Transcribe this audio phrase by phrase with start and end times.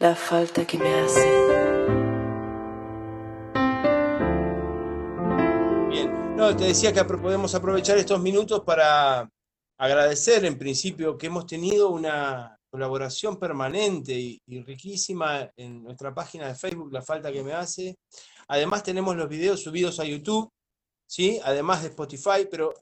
[0.00, 1.20] la falta que me hace.
[5.90, 9.30] Bien, no, te decía que podemos aprovechar estos minutos para
[9.76, 16.54] agradecer en principio que hemos tenido una colaboración permanente y, riquísima en nuestra página de
[16.54, 17.98] Facebook, La Falta que me hace.
[18.48, 20.50] Además tenemos los videos subidos a YouTube,
[21.06, 21.38] ¿sí?
[21.44, 22.72] además de Spotify, pero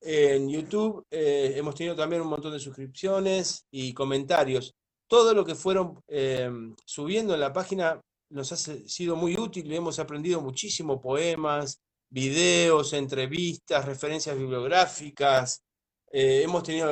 [0.00, 4.74] en YouTube eh, hemos tenido también un montón de suscripciones y comentarios.
[5.08, 6.50] Todo lo que fueron eh,
[6.84, 8.00] subiendo en la página
[8.30, 15.62] nos ha sido muy útil, hemos aprendido muchísimo poemas, videos, entrevistas, referencias bibliográficas.
[16.10, 16.90] Eh, hemos tenido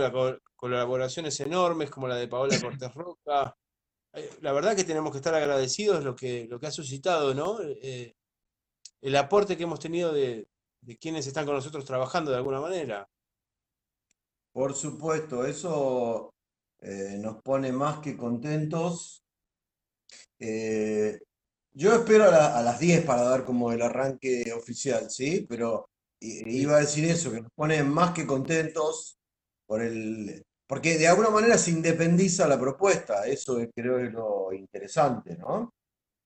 [0.54, 3.56] colaboraciones enormes como la de Paola Cortés Roca.
[4.40, 7.58] la verdad que tenemos que estar agradecidos lo que, lo que ha suscitado, ¿no?
[7.60, 10.46] el aporte que hemos tenido de,
[10.84, 13.08] de quienes están con nosotros trabajando de alguna manera.
[14.52, 16.33] Por supuesto, eso
[16.86, 19.24] eh, nos pone más que contentos.
[20.38, 21.18] Eh,
[21.72, 25.46] yo espero a, las 10 para dar como el arranque oficial, ¿sí?
[25.48, 25.88] Pero
[26.20, 29.16] iba a decir eso, que nos pone más que contentos
[29.66, 30.42] por el...
[30.66, 35.72] Porque de alguna manera se independiza la propuesta, eso creo es lo interesante, ¿no?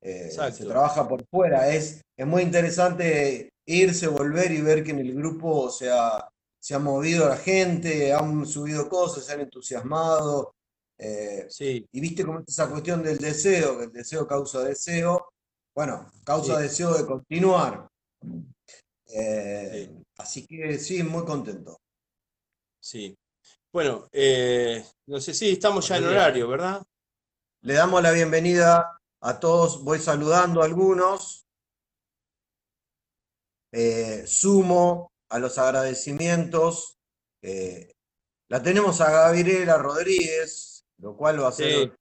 [0.01, 5.01] Eh, se trabaja por fuera, es, es muy interesante irse, volver y ver que en
[5.01, 6.29] el grupo se ha,
[6.69, 10.55] se ha movido la gente, han subido cosas, se han entusiasmado.
[10.99, 11.89] Eh, sí.
[11.91, 15.33] Y viste cómo es esa cuestión del deseo, que el deseo causa deseo.
[15.75, 17.89] Bueno, causa deseo de continuar.
[19.07, 21.81] Eh, así que sí, muy contento.
[22.79, 23.17] Sí.
[23.73, 26.83] Bueno, eh, no sé si estamos ya en horario, ¿verdad?
[27.63, 31.47] Le damos la bienvenida a todos, voy saludando a algunos.
[33.73, 36.99] Eh, sumo a los agradecimientos.
[37.43, 37.93] Eh,
[38.49, 41.93] la tenemos a Gabriela Rodríguez, lo cual va a ser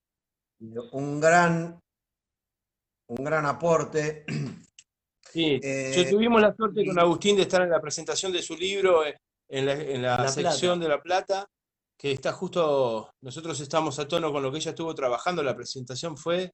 [0.92, 1.80] un gran,
[3.08, 4.26] un gran aporte.
[5.30, 9.04] Sí, eh, tuvimos la suerte con Agustín de estar en la presentación de su libro
[9.50, 11.48] en la, sección de La Plata,
[11.98, 16.18] que está justo, nosotros estamos a tono con lo que ella estuvo trabajando, la presentación
[16.18, 16.54] fue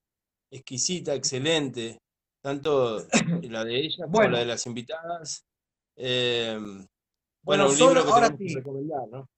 [0.50, 1.98] exquisita, excelente,
[2.42, 3.06] tanto
[3.42, 5.44] la de ella como la de las invitadas.
[5.96, 6.58] Eh,
[7.42, 8.54] bueno, un libro que ahora sí.
[8.54, 9.28] recomendar, ¿no?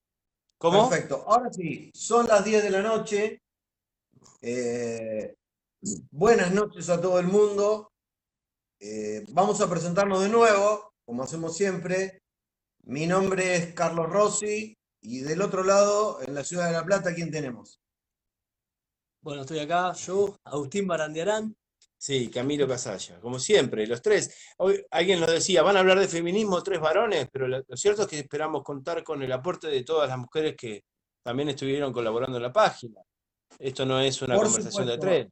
[0.58, 0.88] ¿Cómo?
[0.88, 3.42] Perfecto, ahora sí, son las 10 de la noche.
[4.40, 5.34] Eh,
[6.10, 7.90] buenas noches a todo el mundo.
[8.80, 12.22] Eh, vamos a presentarnos de nuevo, como hacemos siempre.
[12.84, 17.14] Mi nombre es Carlos Rossi y del otro lado, en la ciudad de La Plata,
[17.14, 17.80] ¿quién tenemos?
[19.22, 21.56] Bueno, estoy acá, yo, Agustín Barandiarán,
[21.98, 24.34] Sí, Camilo Casalla, como siempre, los tres.
[24.58, 28.08] Hoy alguien nos decía, van a hablar de feminismo tres varones, pero lo, cierto es
[28.08, 30.84] que esperamos contar con el aporte de todas las mujeres que
[31.22, 33.00] también estuvieron colaborando en la página.
[33.58, 35.28] Esto no es una conversación de tres.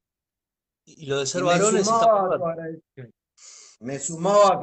[0.86, 2.28] Y lo de ser varones está
[3.80, 4.60] me sumaba,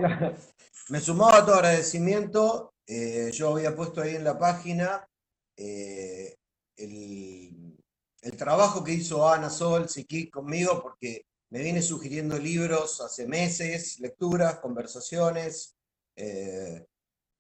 [0.90, 2.74] me sumaba a tu agradecimiento.
[2.88, 5.08] Eh, yo había puesto ahí en la página
[5.56, 6.36] eh,
[6.76, 7.78] el,
[8.22, 14.00] el, trabajo que hizo Ana Sol, Siquí conmigo, porque me viene sugiriendo libros hace meses,
[14.00, 15.76] lecturas, conversaciones,
[16.16, 16.86] eh,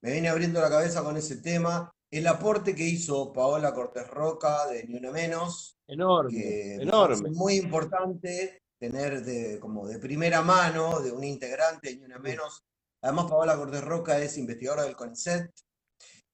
[0.03, 1.91] me viene abriendo la cabeza con ese tema.
[2.11, 5.77] El aporte que hizo Paola Cortés Roca de Ni Una Menos.
[5.87, 7.29] Enorme, enorme.
[7.29, 12.19] Es muy importante tener de, como de primera mano de un integrante de Ni Una
[12.19, 12.63] Menos.
[13.01, 15.51] Además, Paola Cortés Roca es investigadora del CONICET.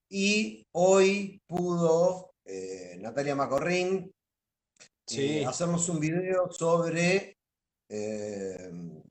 [0.09, 4.11] Y hoy pudo eh, Natalia Macorrín
[5.11, 7.36] eh, hacernos un video sobre
[7.89, 9.01] Em,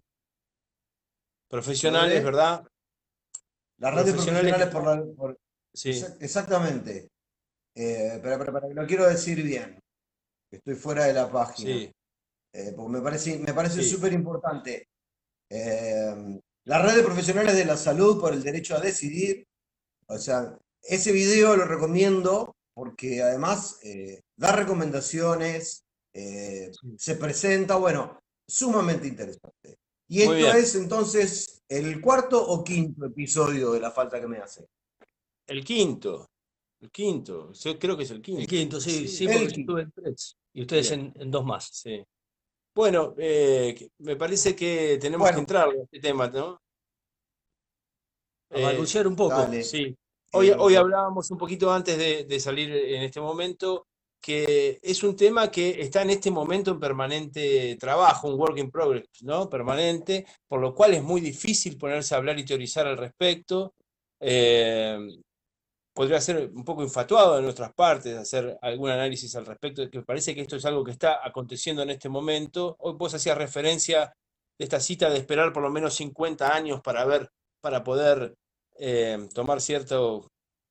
[1.49, 2.67] profesionales, ¿verdad?
[3.79, 5.37] Las radios profesionales, por la...
[5.73, 5.91] sí.
[6.21, 7.09] Exactamente.
[7.75, 9.79] Eh, pero, pero, lo quiero decir bien.
[10.51, 11.71] Estoy fuera de la página.
[11.71, 11.93] Sí.
[12.53, 14.89] Eh, porque me parece, me parece súper importante.
[15.51, 19.47] Em, las redes profesionales de la salud por el derecho a decidir.
[20.09, 25.83] O sea, ese video lo recomiendo porque además eh, da recomendaciones,
[26.13, 29.79] se presenta, bueno, sumamente interesante.
[30.09, 34.67] Y esto es entonces el cuarto o quinto episodio de La Falta que me hace.
[35.47, 36.31] El quinto.
[36.81, 37.53] El quinto.
[37.53, 38.41] Yo creo que es el quinto.
[38.41, 40.37] El quinto, sí, sí, porque estuve en tres.
[40.53, 41.69] Y ustedes en, dos más.
[41.73, 42.05] Sí.
[42.75, 46.61] Bueno, eh, me parece que tenemos que entrar en este tema, ¿no?
[48.51, 49.53] A eh, un poco.
[49.63, 49.97] Sí.
[50.33, 53.87] Hoy, hoy hablábamos un poquito antes de salir en este momento
[54.27, 58.73] que es un tema que está en este momento en permanente trabajo, un work in
[58.73, 59.49] progress, ¿no?
[59.49, 63.75] Permanente, por lo cual es muy difícil ponerse a hablar y teorizar al respecto.
[64.19, 64.99] Eh,
[65.95, 70.35] podría ser un poco infatuado de nuestras partes, hacer algún análisis al respecto, que parece
[70.35, 72.75] que esto es algo que está aconteciendo en este momento.
[72.81, 74.13] Hoy vos hacías referencia
[74.59, 77.31] de esta cita de esperar por lo menos 50 años para ver,
[77.61, 78.35] para poder
[78.77, 80.27] eh, tomar cierto,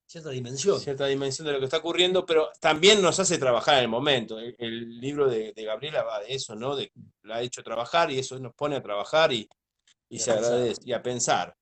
[0.06, 0.80] cierta dimensión.
[0.80, 4.40] cierta dimensión de lo que está ocurriendo, pero también nos hace trabajar en el momento.
[4.40, 6.76] El, el libro de, de, Gabriela va de eso, ¿no?
[6.76, 6.92] De,
[7.24, 9.48] la ha hecho trabajar y eso nos pone a trabajar y,
[10.10, 11.56] y, y se agradece, y a pensar.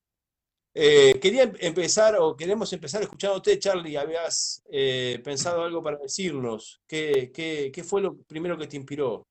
[0.76, 3.96] Eh, quería em, empezar, o queremos empezar escuchando a usted, Charlie.
[3.96, 6.82] Habías eh, pensado algo para decirnos.
[6.88, 9.28] ¿Qué, ¿Qué, qué, fue lo primero que te inspiró?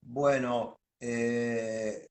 [0.00, 2.06] Bueno, eh,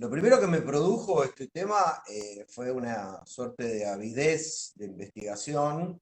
[0.00, 6.00] lo primero que me produjo este tema eh, fue una suerte de avidez de investigación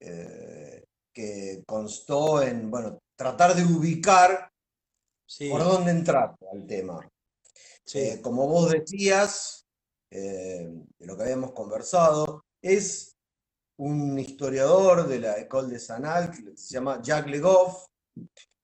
[0.00, 4.50] eh, que constó en, bueno, tratar de ubicar
[5.24, 5.48] sí.
[5.48, 7.08] por dónde entrar al tema.
[7.84, 8.20] Sí.
[8.20, 9.64] como vos decías,
[10.10, 13.14] de lo que habíamos conversado, es
[13.76, 17.86] un historiador de la École de Sanal, que se llama Jacques Le Goff,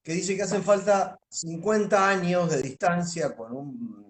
[0.02, 4.01] que dice que hacen falta 50 años de distancia con un,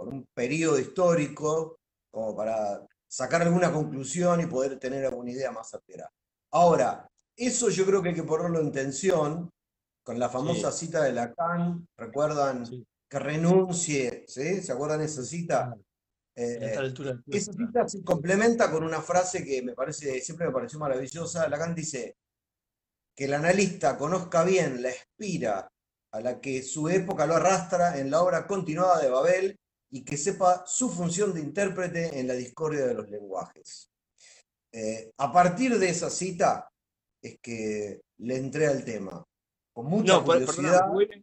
[0.00, 1.78] con un periodo histórico
[2.10, 6.10] como para sacar alguna conclusión y poder tener alguna idea más certera.
[6.52, 7.06] Ahora,
[7.36, 9.50] eso yo creo que hay que ponerlo en tensión
[10.02, 10.86] con la famosa sí.
[10.86, 12.64] cita de Lacan, ¿recuerdan?
[12.64, 12.82] Sí.
[13.08, 14.62] Que renuncie, ¿sí?
[14.62, 15.76] ¿Se acuerdan esa cita?
[16.34, 16.78] Eh,
[17.26, 21.46] esa cita se complementa con una frase que me parece, siempre me pareció maravillosa.
[21.46, 22.16] Lacan dice,
[23.14, 25.70] que el analista conozca bien la espira
[26.12, 29.60] a la que su época lo arrastra en la obra continuada de Babel
[29.90, 33.90] y que sepa su función de intérprete en la discordia de los lenguajes.
[34.72, 36.70] Eh, a partir de esa cita
[37.20, 39.24] es que le entré al tema.
[39.72, 40.86] Con mucha no, curiosidad.
[40.92, 41.22] Perdón,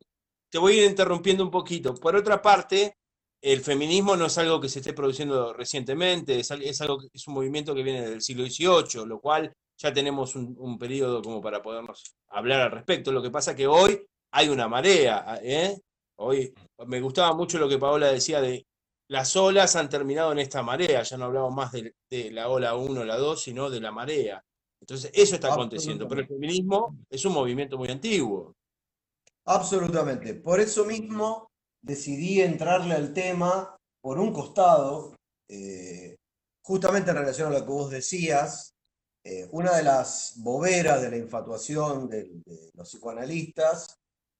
[0.49, 1.95] te voy a ir interrumpiendo un poquito.
[1.95, 2.97] Por otra parte,
[3.41, 7.35] el feminismo no es algo que se esté produciendo recientemente, es, es, algo, es un
[7.35, 11.61] movimiento que viene del siglo XVIII, lo cual ya tenemos un, un, periodo como para
[11.61, 13.11] podernos hablar al respecto.
[13.11, 15.39] Lo que pasa que hoy hay una marea.
[15.41, 15.77] ¿eh?
[16.19, 16.53] Hoy
[16.87, 18.65] me gustaba mucho lo que Paola decía de
[19.09, 21.03] las olas han terminado en esta marea.
[21.03, 24.43] Ya no hablamos más de, de la ola 1, la 2, sino de la marea.
[24.81, 26.07] Entonces, eso está aconteciendo.
[26.07, 28.53] Pero el feminismo es un movimiento muy antiguo.
[29.45, 30.33] Absolutamente.
[30.35, 31.49] Por eso mismo
[31.81, 35.15] decidí entrarle al tema por un costado,
[35.49, 36.15] eh,
[36.61, 38.73] justamente en relación a lo que vos decías,
[39.23, 43.97] eh, una de las boberas de la infatuación de, de los psicoanalistas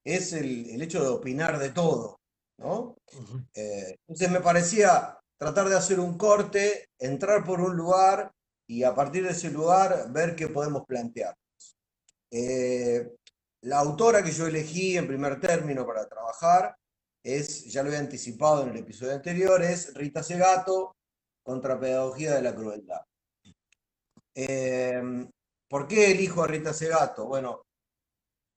[0.07, 2.21] es el, el, hecho de opinar de todo,
[2.59, 2.95] ¿no?
[3.13, 3.47] Uh -huh.
[3.53, 8.31] eh, entonces me parecía tratar de hacer un corte, entrar por un lugar
[8.67, 11.35] y a partir de ese lugar ver qué podemos plantear.
[12.31, 13.15] Eh,
[13.63, 16.75] la autora que yo elegí en primer término para trabajar
[17.21, 20.95] es, ya lo he anticipado en el episodio anterior, es Rita Segato,
[21.43, 23.01] Contrapedagogía de la Crueldad.
[24.35, 25.01] Eh,
[25.69, 27.25] ¿Por qué elijo a Rita Segato?
[27.25, 27.63] Bueno,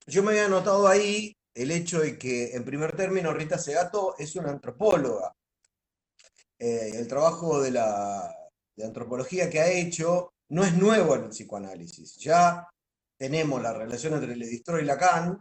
[0.07, 4.35] yo me había notado ahí el hecho de que, en primer término, Rita Segato es
[4.35, 5.33] una antropóloga.
[6.57, 8.33] Eh, el trabajo de la
[8.83, 12.17] antropología que ha hecho no es nuevo en el psicoanálisis.
[12.17, 12.67] Ya
[13.17, 15.39] tenemos la relación entre Levi-Strauss y Lacan,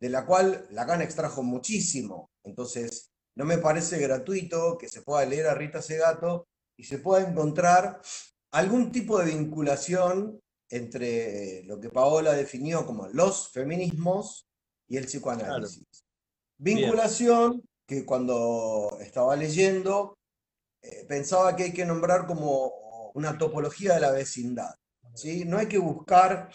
[0.00, 2.30] de la cual Lacan extrajo muchísimo.
[2.44, 7.28] Entonces, no me parece gratuito que se pueda leer a Rita Segato y se pueda
[7.28, 8.00] encontrar
[8.52, 14.46] algún tipo de vinculación entre lo que Paola definió como los feminismos
[14.90, 15.86] y el psicoanálisis.
[15.86, 16.06] Claro.
[16.58, 17.68] Vinculación Bien.
[17.86, 20.18] que cuando estaba leyendo
[20.82, 24.74] eh, pensaba que hay que nombrar como una topología de la vecindad.
[25.14, 25.44] ¿sí?
[25.46, 26.50] No hay que buscar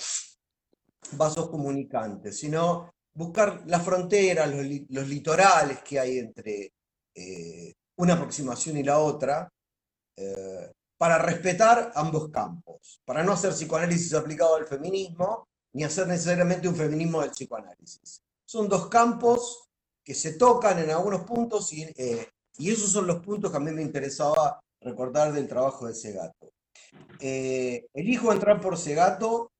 [1.13, 6.74] vasos comunicantes, sino buscar las fronteras, los, los litorales que hay entre
[7.15, 9.50] eh, una aproximación y la otra,
[10.18, 16.68] eh, para respetar ambos campos, para no hacer psicoanálisis aplicado al feminismo, ni hacer necesariamente
[16.68, 18.22] un feminismo del psicoanálisis.
[18.46, 19.70] Son dos campos
[20.04, 23.60] que se tocan en algunos puntos y, eh, y esos son los puntos que a
[23.60, 26.52] mí me interesaba recordar del trabajo de Segato.
[27.20, 29.52] Eh, elijo entrar por Segato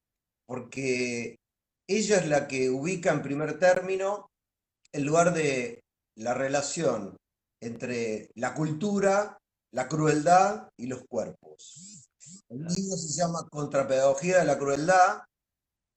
[0.46, 1.40] porque
[1.88, 4.30] ella es la que ubica en primer término
[4.92, 5.84] el lugar de
[6.16, 7.18] la relación
[7.60, 9.40] entre la cultura
[9.76, 12.08] la crueldad y los cuerpos.
[12.48, 15.24] El libro se llama Contrapedagogía de la crueldad,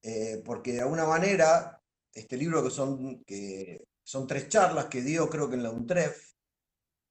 [0.03, 1.78] eh, porque de alguna manera,
[2.13, 6.33] este libro que son, que son tres charlas que dio creo que en la UNTREF,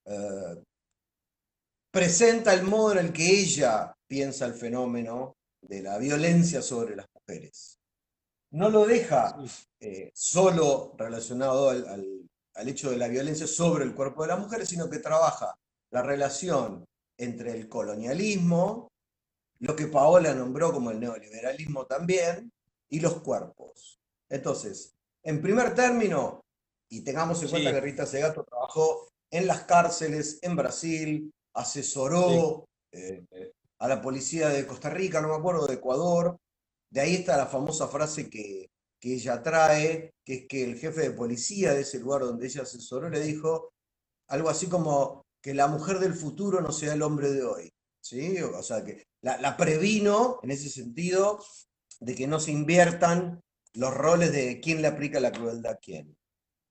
[0.06, 0.64] eh,
[1.92, 7.08] presenta el modo en el que ella piensa el fenómeno de la violencia sobre las
[7.14, 7.80] mujeres.
[8.52, 9.38] No lo deja
[9.80, 14.40] eh, solo relacionado al, al, al hecho de la violencia sobre el cuerpo de las
[14.40, 15.58] mujeres, sino que trabaja
[15.92, 16.86] la relación
[17.18, 18.92] entre el colonialismo,
[19.60, 22.52] lo que Paola nombró como el neoliberalismo también,
[22.90, 24.00] y los cuerpos.
[24.30, 24.94] Entonces,
[25.24, 26.42] en primer término,
[26.90, 33.26] y tengamos en cuenta que Rita Segato trabajó en las cárceles en Brasil, asesoró eh,
[33.32, 36.38] eh, a la policía de Costa Rica, no me acuerdo, de Ecuador.
[36.90, 38.70] De ahí está la famosa frase que,
[39.00, 42.62] que ella trae, que es que el jefe de policía de ese lugar donde ella
[42.62, 43.72] asesoró le dijo
[44.30, 47.70] algo así como que la mujer del futuro no sea el hombre de hoy.
[48.02, 48.42] ¿sí?
[48.42, 51.44] O sea, que la, la previno en ese sentido
[52.00, 53.42] de que no se inviertan
[53.78, 56.16] los roles de quién le aplica la crueldad a quién.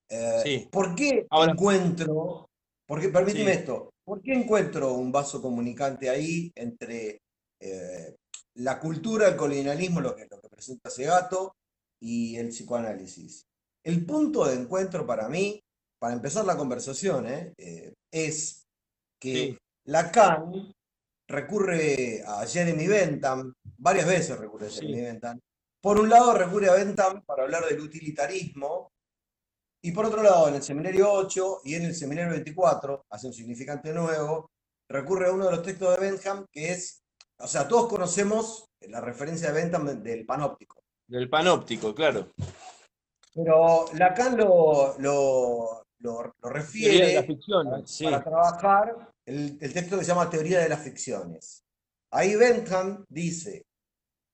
[0.08, 0.68] Eh, Sí.
[0.70, 2.48] ¿Por qué Ahora- encuentro,
[2.86, 3.58] porque permíteme Sí.
[3.58, 7.20] esto, ¿por qué encuentro un vaso comunicante ahí entre
[7.60, 8.14] eh,
[8.56, 11.54] la cultura, el colonialismo, lo que, lo que presenta Segato,
[12.00, 13.44] y el psicoanálisis?
[13.84, 15.60] El punto de encuentro para mí,
[15.98, 17.52] para empezar la conversación, ¿eh?
[18.12, 18.66] Es
[19.20, 19.58] que Sí.
[19.86, 20.72] Lacan
[21.28, 24.70] recurre a Jeremy Bentham, varias veces recurre a.
[24.70, 25.40] Jeremy Bentham.
[25.86, 28.90] Por un lado recurre a Bentham para hablar del utilitarismo,
[29.80, 33.32] y por otro lado, en el seminario 8 y en el seminario 24, hace un
[33.32, 34.50] significante nuevo,
[34.90, 36.98] recurre a uno de los textos de Bentham que es,
[37.38, 42.32] o sea, todos conocemos la referencia de Bentham del panóptico, Del panóptico, claro.
[43.32, 48.04] pero Lacan lo, lo, lo- lo Teoría de refiere las ficciones, para, sí.
[48.06, 51.62] para trabajar el, el texto que se llama Teoría de las Ficciones.
[52.10, 53.65] Ahí Bentham dice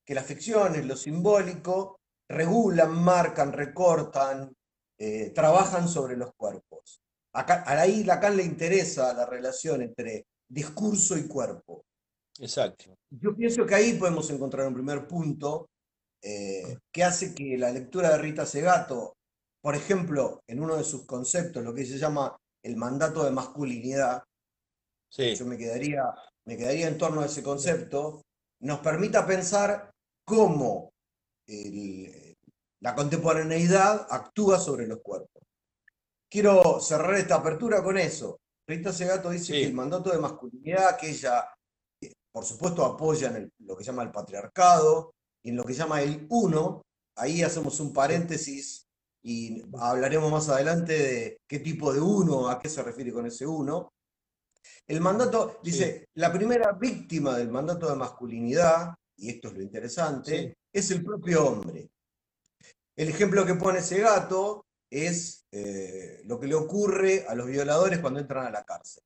[0.05, 4.53] que las ficciones, lo simbólico, regulan, marcan, recortan,
[4.97, 7.01] eh, trabajan sobre los cuerpos.
[7.33, 11.83] Acá, ahí Lacan le interesa la relación entre discurso y cuerpo.
[12.39, 12.95] Exacto.
[13.09, 15.69] Yo pienso que ahí podemos encontrar un primer punto
[16.21, 19.15] eh, que hace que la lectura de Rita Segato,
[19.61, 24.23] por ejemplo, en uno de sus conceptos, lo que se llama el mandato de masculinidad,
[25.09, 25.35] Sí.
[25.35, 26.03] yo me quedaría,
[26.45, 28.21] me quedaría en torno a ese concepto,
[28.61, 29.92] nos permita pensar
[30.25, 30.91] cómo
[31.47, 32.35] el-
[32.81, 35.43] la contemporaneidad actúa sobre los cuerpos.
[36.29, 38.39] Quiero cerrar esta apertura con eso.
[38.67, 39.51] Rita Segato dice Sí.
[39.53, 41.45] que el mandato de masculinidad que ella,
[42.31, 45.13] por supuesto, apoya en el- lo que llama el patriarcado
[45.43, 46.81] y en lo que llama el uno,
[47.17, 48.85] ahí hacemos un paréntesis
[49.21, 53.45] y hablaremos más adelante de qué tipo de uno, a qué se refiere con ese
[53.45, 53.89] uno.
[54.87, 60.37] El mandato, dice, la primera víctima del mandato de masculinidad, y esto es lo interesante,
[60.49, 60.57] Sí.
[60.73, 61.89] es el propio hombre.
[62.95, 67.99] El ejemplo que pone ese gato es eh, lo que le ocurre a los violadores
[67.99, 69.03] cuando entran a la cárcel.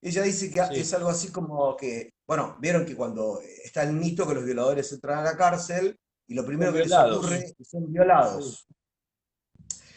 [0.00, 0.80] Ella dice que Sí.
[0.80, 4.92] es algo así como que, bueno, vieron que cuando está el mito que los violadores
[4.92, 8.66] entran a la cárcel y lo primero Son que les ocurre es que son violados.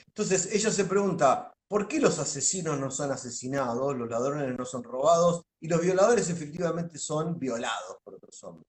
[0.08, 4.84] Entonces ella se pregunta, ¿por qué los asesinos no son asesinados, los ladrones no son
[4.84, 8.68] robados y los violadores efectivamente son violados por otros hombres?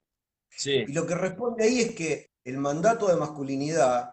[0.59, 0.85] Sí.
[0.89, 4.11] Y lo que responde ahí es que el mandato de masculinidad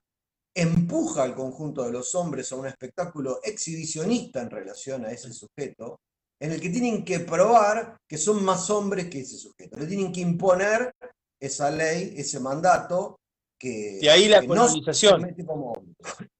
[0.55, 5.97] empuja al conjunto de los hombres a un espectáculo exhibicionista en relación a ese sujeto,
[6.39, 9.77] en el que tienen que probar que son más hombres que ese sujeto.
[9.77, 10.93] Le tienen que imponer
[11.41, 13.17] esa ley, ese mandato,
[13.59, 15.35] que, De ahí la que no colonización.
[15.45, 15.95] como hombre.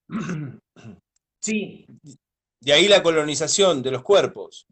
[1.42, 1.86] Sí,
[2.60, 4.66] De ahí la colonización de los cuerpos.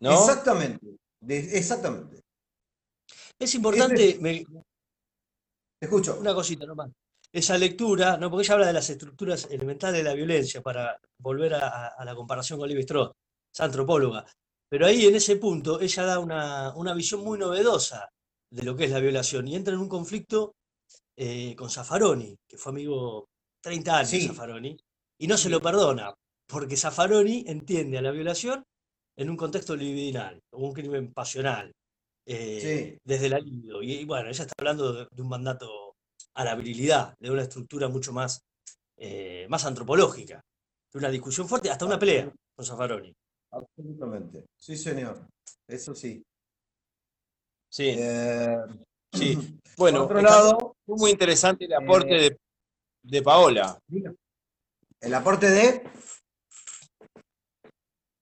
[0.00, 0.12] ¿No?
[0.18, 0.96] exactamente.
[1.20, 2.20] de- exactamente.
[3.40, 6.18] Es importante, me- Te escucho.
[6.20, 6.90] una cosita nomás.
[7.32, 8.28] Esa lectura, ¿no?
[8.30, 12.58] porque ella habla de las estructuras elementales de la violencia, para volver a, la comparación
[12.58, 13.12] con Levi Strauss,
[13.54, 14.26] es antropóloga.
[14.68, 18.08] Pero ahí en ese punto ella da una, una visión muy novedosa
[18.52, 20.52] de lo que es la violación y entra en un conflicto
[21.16, 23.26] eh, con Zaffaroni, que fue amigo
[23.62, 24.26] 30 años Sí.
[24.26, 24.76] Zaffaroni,
[25.20, 26.12] y no se lo perdona,
[26.48, 28.64] porque Zaffaroni entiende a la violación
[29.16, 31.70] en un contexto libidinal, como un crimen pasional,
[32.26, 32.98] eh, Sí.
[33.04, 33.82] desde la libido.
[33.82, 35.94] Y, y bueno, ella está hablando de, de un mandato
[36.34, 38.40] a la virilidad, de una estructura mucho más,
[38.96, 40.40] eh, más antropológica,
[40.92, 43.12] de una discusión fuerte, hasta una pelea con Zaffaroni.
[43.52, 44.44] Absolutamente.
[44.56, 45.26] Sí, señor.
[45.66, 46.22] Eso sí.
[47.72, 48.56] Sí, Eh,
[49.12, 49.36] sí.
[49.76, 52.38] por Bueno, otro lado, fue muy interesante el aporte eh, de,
[53.02, 53.78] de Paola.
[55.00, 55.82] el aporte de.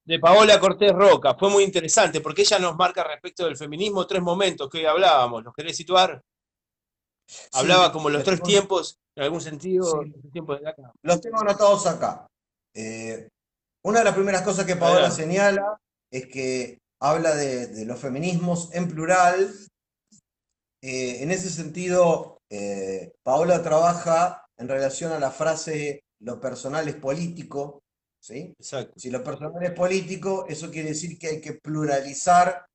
[0.09, 1.35] De Paola Cortés Roca.
[1.35, 5.45] Fue muy interesante porque ella nos marca respecto del feminismo tres momentos que hoy hablábamos.
[5.45, 6.23] ¿Los querés situar?
[7.53, 10.11] Hablaba como los tres tiempos, en algún sentido, Sí.
[10.23, 10.91] los tiempos de acá.
[11.03, 12.27] Los tengo anotados acá.
[12.75, 13.29] Eh,
[13.85, 15.23] una de las primeras cosas que Paola Adelante.
[15.23, 15.79] señala
[16.11, 19.53] es que habla de, de los feminismos en plural.
[20.83, 26.95] Eh, en ese sentido, eh, Paola trabaja en relación a la frase lo personal es
[26.95, 27.83] político,
[28.29, 28.55] ¿sí?
[28.59, 28.99] Exacto.
[28.99, 32.67] Si lo personal es político, eso quiere decir que hay que pluralizar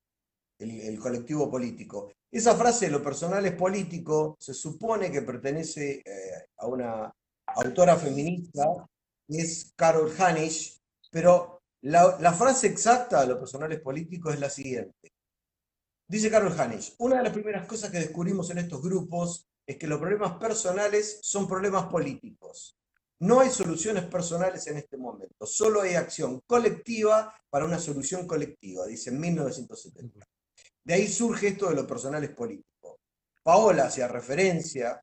[0.60, 2.12] el, colectivo político.
[2.32, 7.14] Esa frase, lo personal es político, se supone que pertenece eh, a una
[7.48, 8.64] autora feminista,
[9.28, 10.80] que es Carol Hanisch,
[11.12, 15.12] pero la, la, frase exacta de lo personal es político es la siguiente.
[16.08, 19.88] Dice Carol Hanisch, una de las primeras cosas que descubrimos en estos grupos es que
[19.88, 22.76] los problemas personales son problemas políticos.
[23.24, 28.86] No hay soluciones personales en este momento, solo hay acción colectiva para una solución colectiva,
[28.86, 30.28] dice en 1970.
[30.84, 33.00] De ahí surge esto de lo personal es político.
[33.42, 35.02] Paola hacía referencia,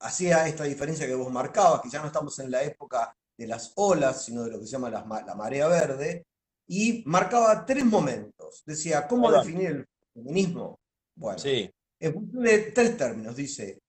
[0.00, 3.72] hacía esta diferencia que vos marcabas, que ya no estamos en la época de las
[3.76, 6.26] olas, sino de lo que se llama la, marea verde,
[6.66, 8.62] y marcaba tres momentos.
[8.66, 10.78] Decía, ¿cómo definir el feminismo?
[11.14, 11.70] Bueno, sí.
[11.98, 13.34] de tres términos.
[13.34, 13.80] Dice,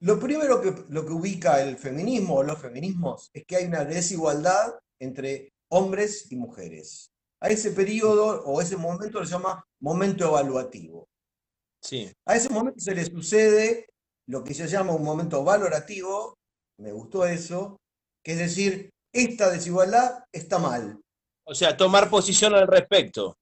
[0.00, 3.84] lo primero que, lo que ubica el feminismo o los feminismos es que hay una
[3.84, 7.10] desigualdad entre hombres y mujeres.
[7.40, 11.08] A ese periodo o ese momento le llama momento evaluativo.
[11.82, 12.12] Sí.
[12.26, 13.86] A ese momento se le sucede
[14.26, 16.38] lo que se llama un momento valorativo,
[16.78, 17.80] me gustó eso,
[18.22, 21.00] que es decir, esta desigualdad está mal.
[21.46, 23.38] O sea, tomar posición al respecto.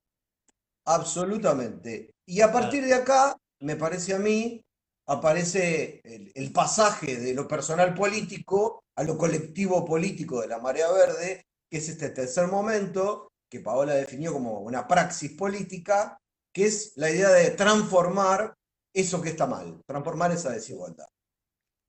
[0.87, 2.11] Absolutamente.
[2.25, 4.63] Y a partir de acá, me parece a mí,
[5.07, 6.01] aparece
[6.35, 11.79] el, pasaje de lo personal político a lo colectivo político de la marea verde, que
[11.79, 16.19] es este tercer momento que Paola definió como una praxis política,
[16.53, 18.55] que es la idea de transformar
[18.93, 21.07] eso que está mal, transformar esa desigualdad.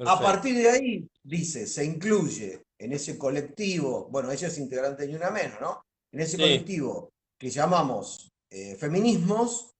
[0.06, 5.16] A partir de ahí, dice, se incluye en ese colectivo, bueno, ella es integrante de
[5.16, 5.86] una menos, ¿no?
[6.12, 7.10] En ese colectivo
[7.40, 9.74] que llamamos eh, feminismos,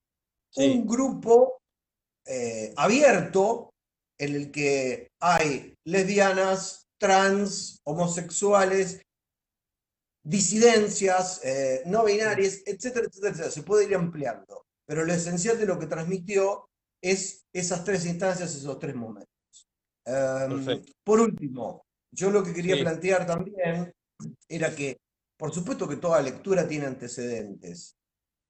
[0.56, 1.57] un grupo
[2.28, 3.70] eh, abierto
[4.18, 9.00] en el que hay lesbianas, trans, homosexuales,
[10.24, 13.50] disidencias, eh, no binarias, etcétera, etcétera, etcétera.
[13.50, 14.66] Se puede ir ampliando.
[14.86, 16.68] Pero lo esencial de lo que transmitió
[17.02, 19.28] es esas tres instancias, esos tres momentos.
[20.04, 23.92] Em, por último, yo lo que quería plantear también
[24.48, 24.98] era que,
[25.36, 27.97] por supuesto que toda lectura tiene antecedentes.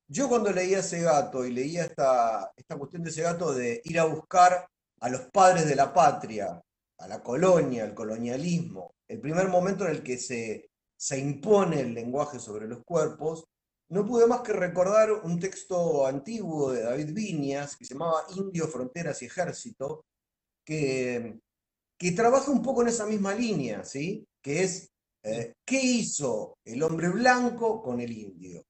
[0.08, 3.98] Yo cuando leía ese gato y leía esta, esta cuestión de ese gato de ir
[4.00, 4.66] a buscar
[5.00, 6.60] a los padres de la patria,
[6.98, 11.94] a la colonia, al colonialismo, el primer momento en el que se, se impone el
[11.94, 13.44] lenguaje sobre los cuerpos,
[13.90, 18.66] no pude más que recordar un texto antiguo de David Viñas que se llamaba Indio,
[18.68, 20.04] Fronteras y Ejército,
[20.64, 21.38] que,
[21.98, 24.26] que trabaja un poco en esa misma línea, ¿sí?
[24.42, 24.90] que es
[25.22, 28.64] eh, ¿qué hizo el hombre blanco con el indio?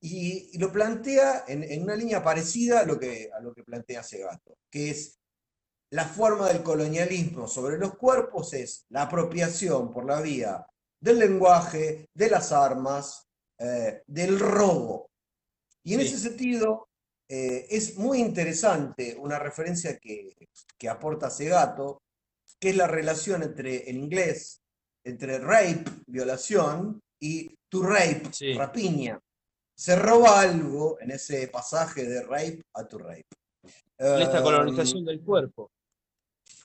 [0.00, 4.58] Y, lo plantea en, una línea parecida a lo, que, a lo que plantea Segato,
[4.70, 5.18] que es
[5.90, 10.66] la forma del colonialismo sobre los cuerpos es la apropiación por la vía
[11.00, 13.26] del lenguaje, de las armas,
[13.58, 15.10] eh, del robo.
[15.82, 16.88] Y en ese sentido,
[17.28, 22.02] eh, es muy interesante una referencia que, que aporta Segato,
[22.60, 24.60] que es la relación entre, en inglés,
[25.04, 29.20] entre rape, violación, y to rape, rapiña.
[29.78, 33.28] Se roba algo en ese pasaje de rape a to rape.
[33.96, 35.70] Esta colonización del cuerpo.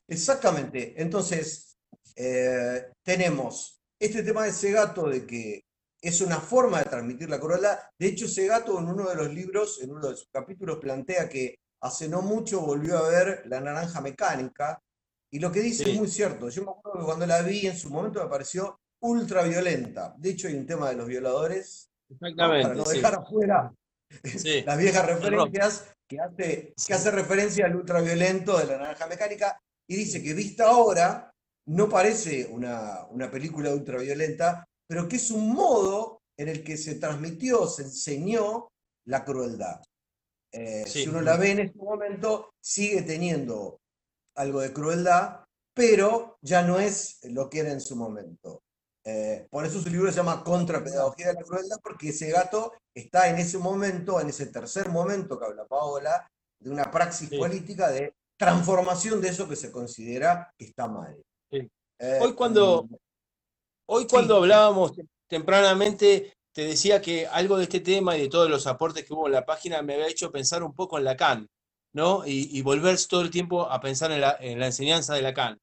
[0.08, 1.00] Exactamente.
[1.00, 1.76] Entonces,
[2.16, 5.64] eh, tenemos este tema de Segato de que
[6.02, 7.78] es una forma de transmitir la crueldad.
[7.96, 11.60] De hecho, Segato en uno de los libros, en uno de sus capítulos, plantea que
[11.82, 14.82] hace no mucho volvió a ver La Naranja Mecánica,
[15.30, 16.48] y lo que dice es muy cierto.
[16.48, 20.14] Yo me acuerdo que cuando la vi en su momento me pareció ultra violenta.
[20.18, 23.74] De hecho, hay un tema de los violadores, Exactamente, para no dejar afuera
[24.66, 29.96] las viejas referencias, que hace, que hace referencia al ultraviolento de La Naranja Mecánica, y
[29.96, 31.30] dice que vista ahora,
[31.66, 36.96] no parece una, una película ultraviolenta, pero que es un modo en el que se
[36.96, 38.68] transmitió, se enseñó
[39.06, 39.80] la crueldad.
[40.52, 43.80] Eh, si uno la ve en este momento, sigue teniendo
[44.36, 48.62] algo de crueldad, pero ya no es lo que era en su momento.
[49.04, 53.28] Eh, por eso su libro se llama Contrapedagogía de la Crueldad, porque ese gato está
[53.28, 58.14] en ese momento, en ese tercer momento que habla Paola, de una praxis política de
[58.36, 61.16] transformación de eso que se considera que está mal.
[61.50, 62.88] Eh, Hoy cuando,
[63.86, 64.92] Hoy cuando hablábamos
[65.28, 69.26] tempranamente, te decía que algo de este tema y de todos los aportes que hubo
[69.26, 71.48] en la página me había hecho pensar un poco en Lacan,
[71.92, 72.22] ¿no?
[72.26, 75.60] Y, volver todo el tiempo a pensar en la, enseñanza de Lacan.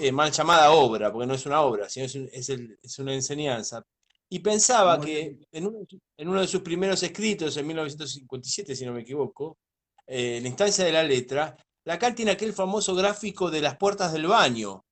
[0.00, 3.84] Eh, mal llamada obra, porque no es una obra, sino es, una enseñanza.
[4.28, 9.58] Y pensaba que en uno, de sus primeros escritos, en 1957, si no me equivoco,
[10.06, 14.12] eh, en la instancia de la letra, Lacan tiene aquel famoso gráfico de las puertas
[14.12, 14.84] del baño,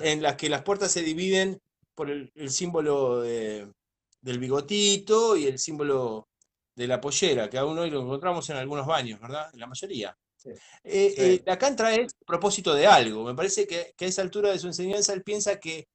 [0.00, 1.60] en las que las puertas se dividen
[1.94, 6.28] por el, símbolo del bigotito y el símbolo
[6.74, 9.50] de la pollera, que aún hoy lo encontramos en algunos baños, ¿verdad?
[9.52, 10.16] En la mayoría.
[10.44, 13.24] Eh, eh, Lacan trae propósito de algo.
[13.24, 15.88] Me parece que, a esa altura de su enseñanza él piensa que,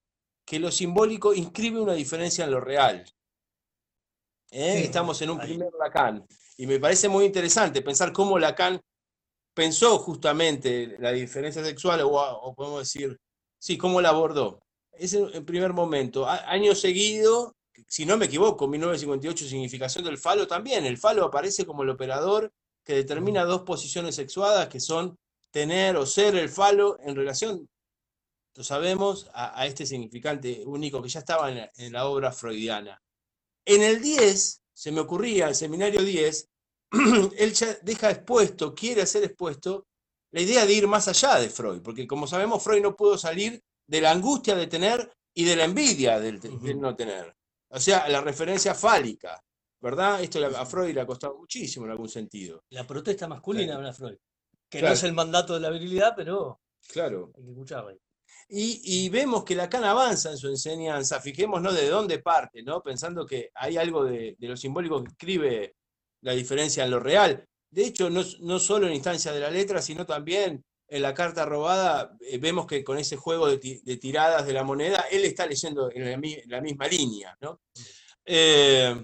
[0.46, 3.06] que lo simbólico inscribe una diferencia en lo real.
[4.52, 4.84] ¿Eh?
[4.84, 6.26] Estamos en un primer Lacan.
[6.58, 8.80] Y me parece muy interesante pensar cómo Lacan
[9.54, 13.20] pensó justamente la diferencia sexual, o, podemos decir,
[13.60, 14.62] sí, cómo la abordó.
[14.92, 16.28] Ese en primer momento.
[16.28, 17.56] año seguido,
[17.88, 20.86] si no me equivoco, 1958, significación del falo también.
[20.86, 22.52] El falo aparece como el operador
[22.88, 25.20] que determina dos posiciones sexuadas que son
[25.52, 27.68] tener o ser el falo en relación,
[28.56, 32.98] lo sabemos, a, este significante único que ya estaba en la, obra freudiana.
[33.66, 36.48] En el 10, se me ocurría, el seminario 10,
[37.38, 39.86] él ya deja expuesto, quiere hacer expuesto
[40.32, 43.62] la idea de ir más allá de Freud, porque como sabemos, Freud no pudo salir
[43.86, 47.36] de la angustia de tener y de la envidia del, de no tener.
[47.70, 49.44] O sea, la referencia fálica.
[49.80, 50.22] ¿Verdad?
[50.22, 52.64] Esto a Freud le ha costado muchísimo en algún sentido.
[52.70, 54.18] La protesta masculina de Freud,
[54.70, 57.32] que no es el mandato de la virilidad, pero claro.
[57.36, 57.96] hay que escucharla.
[58.50, 62.82] Y, y, vemos que Lacan avanza en su enseñanza, fijémonos de dónde parte, ¿no?
[62.82, 65.76] pensando que hay algo de, lo simbólico que escribe
[66.22, 67.46] la diferencia en lo real.
[67.70, 71.46] De hecho, no, no solo en instancia de la letra, sino también en la carta
[71.46, 75.92] robada, eh, vemos que con ese juego de, tiradas de la moneda, él está leyendo
[75.92, 76.10] en
[76.48, 77.38] la, misma línea.
[77.42, 77.62] ¿no?
[78.24, 78.96] Eh,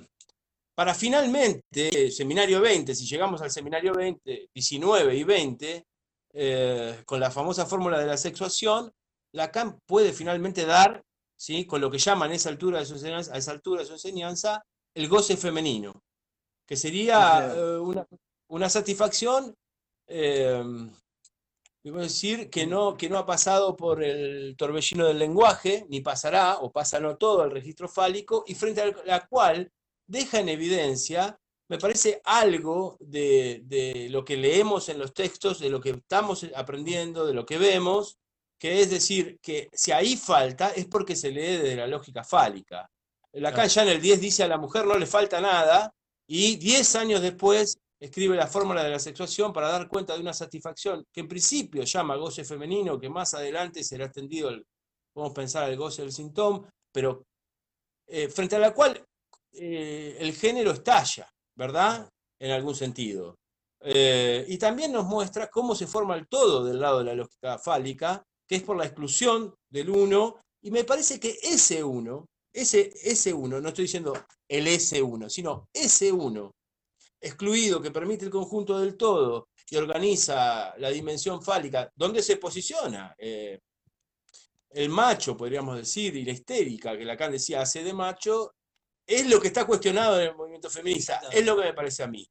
[0.75, 5.85] para finalmente, seminario 20, si llegamos al seminario 20, 19 y 20,
[6.35, 8.91] eh, con la famosa fórmula de la sexuación,
[9.33, 11.03] Lacan puede finalmente dar,
[11.35, 11.65] ¿sí?
[11.65, 13.93] con lo que llaman a esa altura de su enseñanza, a esa altura de su
[13.93, 14.63] enseñanza
[14.95, 15.93] el goce femenino,
[16.67, 17.79] que sería eh,
[18.47, 19.53] una, satisfacción,
[20.07, 20.63] eh,
[21.83, 26.71] decir, que no, que no ha pasado por el torbellino del lenguaje, ni pasará, o
[26.71, 29.71] pasa no todo el registro fálico, y frente a la cual
[30.07, 31.39] deja en evidencia,
[31.69, 37.25] me parece algo de, lo que leemos en los textos, de lo que estamos aprendiendo,
[37.25, 38.17] de lo que vemos,
[38.59, 42.89] que es decir, que si ahí falta es porque se lee desde la lógica fálica.
[43.33, 45.91] Lacan ya en el 10 dice a la mujer no le falta nada
[46.27, 50.33] y 10 años después escribe la fórmula de la sexuación para dar cuenta de una
[50.33, 54.65] satisfacción que en principio llama goce femenino, que más adelante será extendido, el,
[55.13, 57.25] podemos pensar, el goce del síntoma, pero
[58.07, 59.03] eh, frente a la cual
[59.53, 62.09] eh, el género estalla, ¿verdad?
[62.39, 63.37] En algún sentido.
[63.81, 67.59] Eh, y también nos muestra cómo se forma el todo del lado de la lógica
[67.59, 72.93] fálica, que es por la exclusión del uno, y me parece que ese uno, ese,
[73.03, 74.13] ese uno, no estoy diciendo
[74.47, 76.55] el S1, sino ese uno,
[77.19, 83.13] excluido, que permite el conjunto del todo y organiza la dimensión fálica, ¿dónde se posiciona?
[83.17, 83.59] Eh,
[84.69, 88.53] el macho, podríamos decir, y la histérica, que Lacan decía hace de macho,
[89.05, 92.07] es lo que está cuestionado en el movimiento feminista, es lo que me parece a
[92.07, 92.27] mí.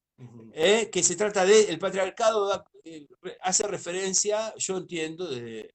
[0.53, 0.89] ¿eh?
[0.91, 3.07] Que se trata de, el patriarcado eh,
[3.41, 5.75] hace referencia, yo entiendo, desde,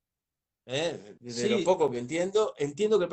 [0.65, 1.15] ¿eh?
[1.49, 3.07] lo poco que entiendo, entiendo que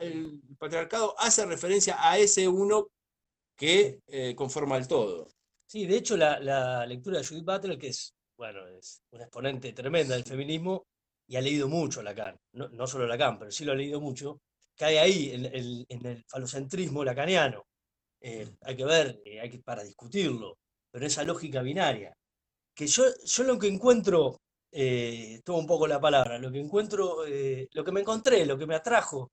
[0.00, 2.88] el patriarcado hace referencia a ese uno
[3.56, 4.00] que
[4.36, 5.28] conforma el todo.
[5.66, 10.14] Sí, de hecho la, lectura de Judith Butler, que es, bueno, es una exponente tremenda
[10.14, 10.86] del feminismo,
[11.26, 14.40] y ha leído mucho Lacan, no, no solo Lacan, pero sí lo ha leído mucho,
[14.76, 17.64] cae ahí en, el falocentrismo lacaniano.
[18.20, 20.58] Eh, hay que ver, eh, hay que, para discutirlo,
[20.90, 22.16] pero esa lógica binaria.
[22.74, 24.40] Que yo, yo lo que encuentro,
[24.72, 28.58] eh, tomo un poco la palabra, lo que encuentro, eh, lo que me encontré, lo
[28.58, 29.30] que me atrajo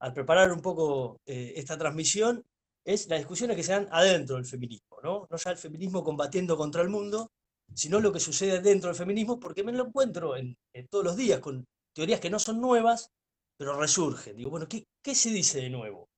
[0.00, 2.44] al preparar un poco esta transmisión,
[2.84, 5.26] es las discusiones que se dan adentro del feminismo, ¿no?
[5.30, 7.32] No ya el feminismo combatiendo contra el mundo,
[7.72, 10.56] sino lo que sucede dentro del feminismo, porque me lo encuentro en
[10.90, 13.10] todos los días con teorías que no son nuevas,
[13.56, 14.34] pero resurge.
[14.34, 16.08] Digo, bueno, ¿qué, qué se dice de nuevo?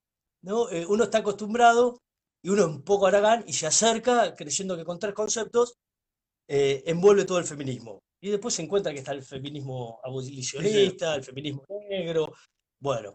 [0.42, 0.70] ¿No?
[0.70, 1.98] Eh, uno está acostumbrado
[2.42, 5.74] y uno es un poco aragán y se acerca creyendo que con tres conceptos
[6.48, 8.00] eh, envuelve todo el feminismo.
[8.20, 12.32] Y después se encuentra que está el feminismo abolicionista, el feminismo negro,
[12.80, 13.14] bueno.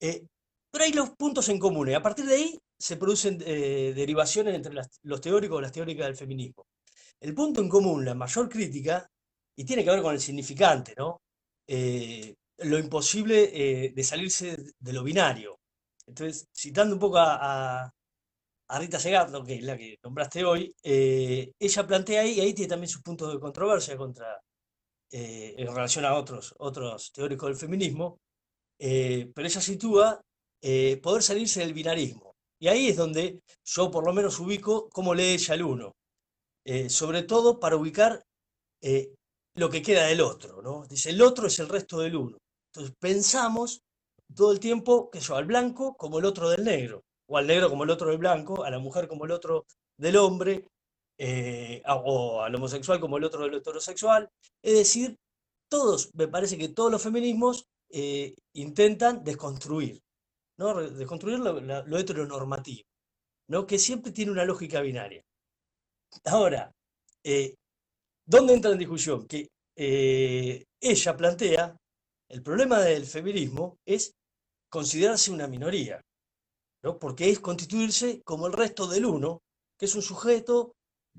[0.00, 0.24] Eh,
[0.70, 4.74] pero hay los puntos en común y a partir de ahí se producen derivaciones entre
[4.74, 6.66] los teóricos o las teóricas del feminismo.
[7.18, 9.08] El punto en común, la mayor crítica,
[9.56, 11.22] y tiene que ver con el significante, ¿no?
[12.58, 15.58] Lo imposible eh, de salirse de lo binario.
[16.06, 17.90] Entonces, citando un poco a,
[18.68, 22.68] Rita Segardo, que es la que nombraste hoy, eh, ella plantea ahí, y ahí tiene
[22.70, 24.40] también sus puntos de controversia contra,
[25.12, 28.18] eh, en relación a otros, otros teóricos del feminismo,
[28.78, 30.20] pero ella sitúa
[31.02, 32.34] poder salirse del binarismo.
[32.58, 35.96] Y ahí es donde yo por lo menos ubico cómo lee ella el uno.
[36.88, 38.22] sobre todo para ubicar
[39.56, 40.86] lo que queda del otro, ¿no?
[40.86, 42.38] Dice, el otro es el resto del uno.
[42.76, 43.82] Entonces pensamos
[44.34, 47.04] todo el tiempo que yo al blanco como el otro del negro.
[47.28, 50.16] o al negro como el otro del blanco, a la mujer como el otro del
[50.16, 50.68] hombre,
[51.18, 54.28] eh, o al homosexual como el otro del heterosexual.
[54.62, 55.16] Es decir,
[55.68, 60.02] todos, me parece que todos los feminismos eh, intentan desconstruir,
[60.58, 60.74] ¿no?
[60.74, 62.86] desconstruir lo, heteronormativo,
[63.48, 63.66] ¿no?
[63.66, 65.24] que siempre tiene una lógica binaria.
[66.26, 66.70] Ahora,
[67.24, 67.54] eh,
[68.26, 69.26] ¿dónde entra en discusión?
[69.26, 69.48] Que
[70.80, 71.76] ella plantea,
[72.28, 74.14] el problema del feminismo es
[74.68, 76.04] considerarse una minoría,
[76.82, 76.98] ¿no?
[76.98, 79.42] porque es constituirse como el resto del uno,
[79.78, 80.74] que es un sujeto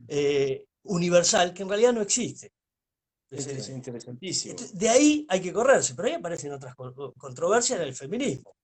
[0.08, 2.52] eh, universal que en realidad no existe.
[3.30, 4.56] Es, interesantísimo.
[4.74, 6.74] De ahí hay que correrse, pero ahí aparecen otras
[7.18, 8.56] controversias en el feminismo,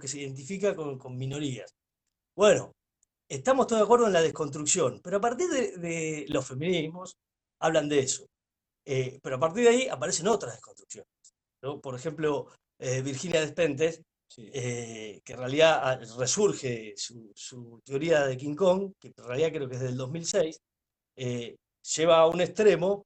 [0.00, 1.74] que se identifica con, minorías.
[2.36, 2.72] Bueno,
[3.28, 7.16] estamos todos de acuerdo en la desconstrucción, pero a partir de, los feminismos
[7.60, 8.26] hablan de eso.
[8.84, 11.11] Eh, pero a partir de ahí aparecen otras desconstrucciones.
[11.82, 12.48] Por ejemplo,
[12.78, 14.02] eh, Virginia Despentes
[14.38, 19.68] eh, que en realidad ah, resurge su, teoría de King Kong, que en realidad creo
[19.68, 20.58] que es del 2006,
[21.16, 21.56] eh,
[21.96, 23.04] lleva a un extremo,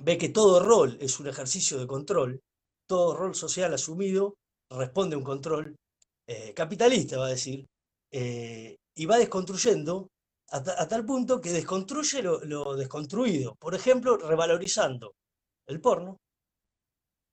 [0.00, 2.40] ve que todo rol es un ejercicio de control,
[2.86, 4.36] todo rol social asumido
[4.70, 5.76] responde a un control
[6.26, 7.66] eh, capitalista, va a decir,
[8.10, 10.08] y va desconstruyendo
[10.50, 15.14] a, tal punto que desconstruye lo desconstruido, por ejemplo, revalorizando
[15.66, 16.18] el porno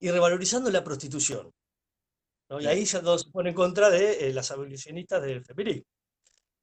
[0.01, 1.53] y revalorizando la prostitución.
[2.59, 5.85] Y ahí ya se pone en contra de eh, las abolicionistas del feminismo.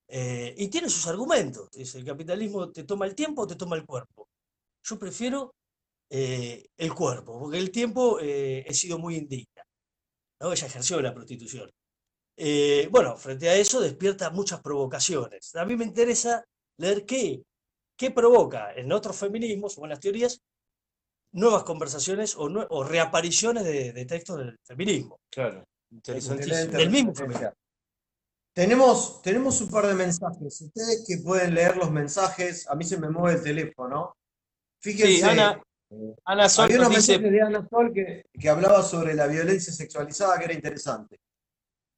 [0.09, 1.71] Eh, y tiene sus argumentos.
[1.71, 4.29] Dice, el capitalismo te toma el tiempo o te toma el cuerpo.
[4.83, 5.55] Yo prefiero
[6.11, 9.63] eh, el cuerpo, porque el tiempo he sido muy indigna.
[10.41, 10.53] ¿no?
[10.53, 11.71] Ella ejerció la prostitución.
[12.91, 15.55] bueno, frente a eso despierta muchas provocaciones.
[15.55, 16.45] A mí me interesa
[16.77, 17.43] leer qué,
[17.97, 20.41] qué provoca en otros feminismos o en las teorías
[21.33, 25.19] nuevas conversaciones o, reapariciones de, de textos del feminismo.
[25.31, 25.65] Claro.
[25.91, 26.79] Interesantísimo.
[26.79, 27.13] El mismo
[28.53, 30.61] Tenemos, tenemos un par de mensajes.
[30.61, 34.15] Ustedes que pueden leer los mensajes, a mí se me mueve el teléfono.
[34.81, 35.25] Fíjense.
[35.25, 39.27] Ana, eh, Ana Sol había unos mensajes de Ana Sol que, que hablaba sobre la
[39.27, 41.19] violencia sexualizada, que era interesante.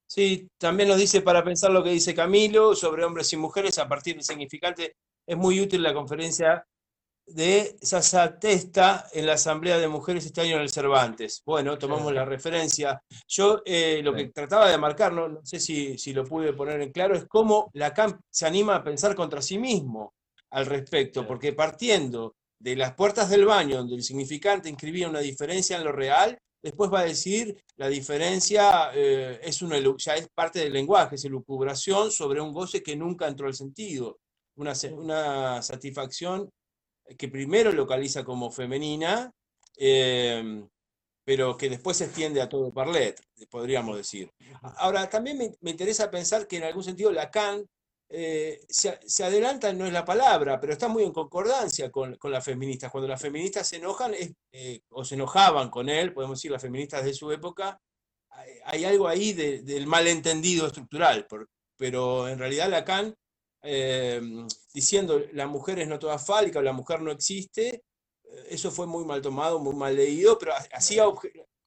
[0.07, 3.87] Sí, también nos dice para pensar lo que dice Camilo sobre hombres y mujeres a
[3.87, 4.95] partir del significante.
[5.25, 6.65] Es muy útil la conferencia
[7.33, 7.77] de
[8.39, 11.41] Testa en la Asamblea de Mujeres este año en el Cervantes.
[11.45, 13.01] Bueno, tomamos la referencia.
[13.27, 16.91] Yo eh, lo que trataba de marcar, no, sé si, si, lo pude poner en
[16.91, 20.13] claro, es cómo Lacan se anima a pensar contra sí mismo
[20.51, 25.77] al respecto, porque partiendo de las puertas del baño, donde el significante inscribía una diferencia
[25.77, 30.59] en lo real, después va a decir la diferencia eh, es una, ya es parte
[30.59, 34.19] del lenguaje, es elucubración sobre un goce que nunca entró al sentido,
[34.55, 36.49] una, una satisfacción
[37.17, 39.33] que primero localiza como femenina,
[39.77, 40.67] em,
[41.23, 44.31] pero que después se extiende a todo Parlet, podríamos decir.
[44.77, 47.65] Ahora, también me, interesa pensar que en algún sentido Lacan
[48.09, 52.91] eh, se, adelanta, no es la palabra, pero está muy en concordancia con, las feministas.
[52.91, 54.13] Cuando las feministas se enojan
[54.51, 57.79] eh, o se enojaban con él, podemos decir las feministas de su época,
[58.65, 61.27] hay, algo ahí del malentendido estructural,
[61.77, 63.15] pero en realidad Lacan
[63.63, 67.83] Em, diciendo la mujer es no toda fálica, la mujer no existe,
[68.23, 71.05] eh, eso fue muy mal tomado, muy mal leído, pero hacía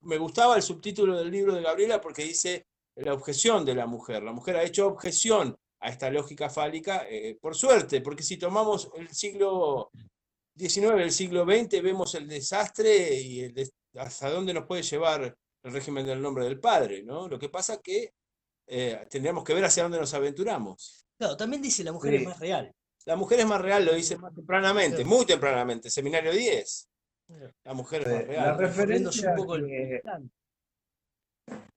[0.00, 4.22] me gustaba el subtítulo del libro de Gabriela porque dice la objeción de la mujer.
[4.22, 8.90] La mujer ha hecho objeción a esta lógica fálica, eh, por suerte, porque si tomamos
[8.96, 9.90] el siglo
[10.56, 13.52] XIX, el siglo XX, vemos el desastre y
[13.96, 17.28] hasta dónde nos puede llevar el régimen del nombre del padre, ¿no?
[17.28, 18.14] Lo que pasa que
[18.66, 21.03] eh, tendríamos que ver hacia dónde nos aventuramos.
[21.18, 22.74] Claro, también dice la mujer es más real.
[23.06, 26.88] La mujer es más real, lo dice más tempranamente, muy tempranamente, seminario 10.
[27.64, 28.46] La mujer es más real.
[28.46, 29.34] La referencia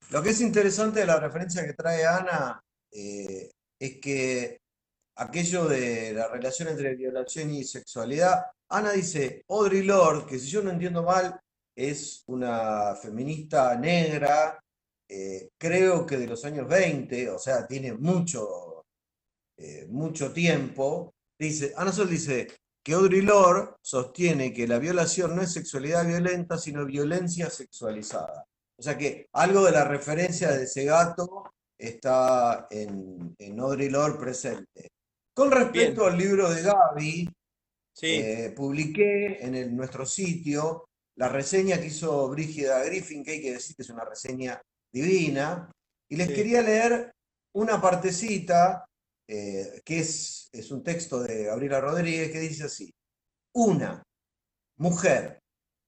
[0.10, 4.62] lo que es interesante de la referencia que trae Ana eh, es que
[5.18, 10.62] aquello de la relación entre violación y sexualidad, Ana dice, Audrey Lord, que si yo
[10.62, 11.38] no entiendo mal,
[11.76, 14.64] es una feminista negra,
[15.10, 18.67] eh, creo que de los años 20, o sea, tiene mucho
[19.58, 22.48] eh, mucho tiempo, dice, Ana Sol dice
[22.84, 28.46] que Audrey Lorde sostiene que la violación no es sexualidad violenta, sino violencia sexualizada.
[28.80, 34.20] O sea que algo de la referencia de ese gato está en, en Audrey Lorde
[34.20, 34.90] presente.
[35.34, 37.30] Con respecto al libro de Gaby,
[38.02, 43.76] eh, publiqué en nuestro sitio la reseña que hizo Brígida Griffin, que hay que decir
[43.76, 44.62] que es una reseña
[44.94, 45.72] divina,
[46.10, 47.12] y les quería leer
[47.56, 48.87] una partecita
[49.28, 52.94] eh, que es, es un texto de Gabriela Rodríguez que dice así,
[53.54, 54.04] una
[54.78, 55.40] mujer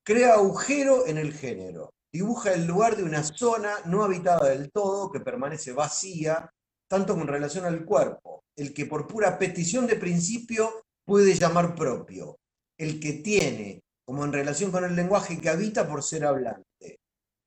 [0.03, 5.11] crea agujero en el género, dibuja el lugar de una zona no habitada del todo
[5.11, 6.51] que permanece vacía
[6.89, 12.39] tanto con relación al cuerpo, el que por pura petición de principio puede llamar propio,
[12.77, 16.99] el que tiene, como en relación con el lenguaje que habita por ser hablante.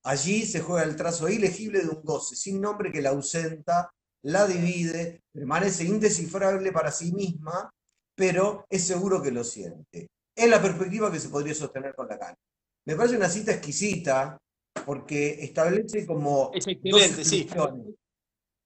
[0.05, 3.91] Allí se juega el trazo ilegible de un goce sin nombre que la ausenta,
[4.23, 7.71] la divide, permanece indescifrable para sí misma,
[8.15, 10.09] pero es seguro que lo siente.
[10.35, 12.35] Es la perspectiva que se podría sostener con Lacan.
[12.87, 14.39] Me parece una cita exquisita
[14.87, 17.95] porque establece como Es dos excelente, exclusiones.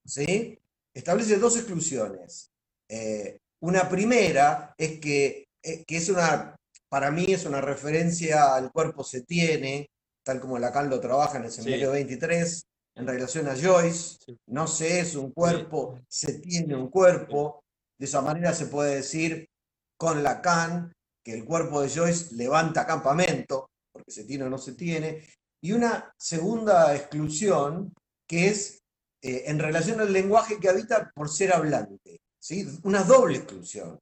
[0.05, 0.59] ¿sí?
[0.95, 2.51] Establece dos exclusiones.
[2.88, 6.55] Eh, una primera es que, eh, que es una,
[6.88, 9.90] para mí es una referencia al cuerpo se tiene,
[10.25, 12.62] tal como Lacan lo trabaja en el seminario 23,
[12.97, 14.19] en relación a Joyce.
[14.25, 14.39] Sí.
[14.49, 17.63] No se es un cuerpo, se tiene un cuerpo.
[17.99, 19.49] De esa manera se puede decir
[19.97, 20.93] con Lacan
[21.25, 25.25] que el cuerpo de Joyce levanta campamento, porque se tiene o no se tiene.
[25.63, 27.93] Y una segunda exclusión
[28.29, 28.81] que es
[29.23, 32.21] eh, en relación al lenguaje que habita por ser hablante.
[32.39, 32.67] ¿sí?
[32.85, 33.99] Una doble exclusión.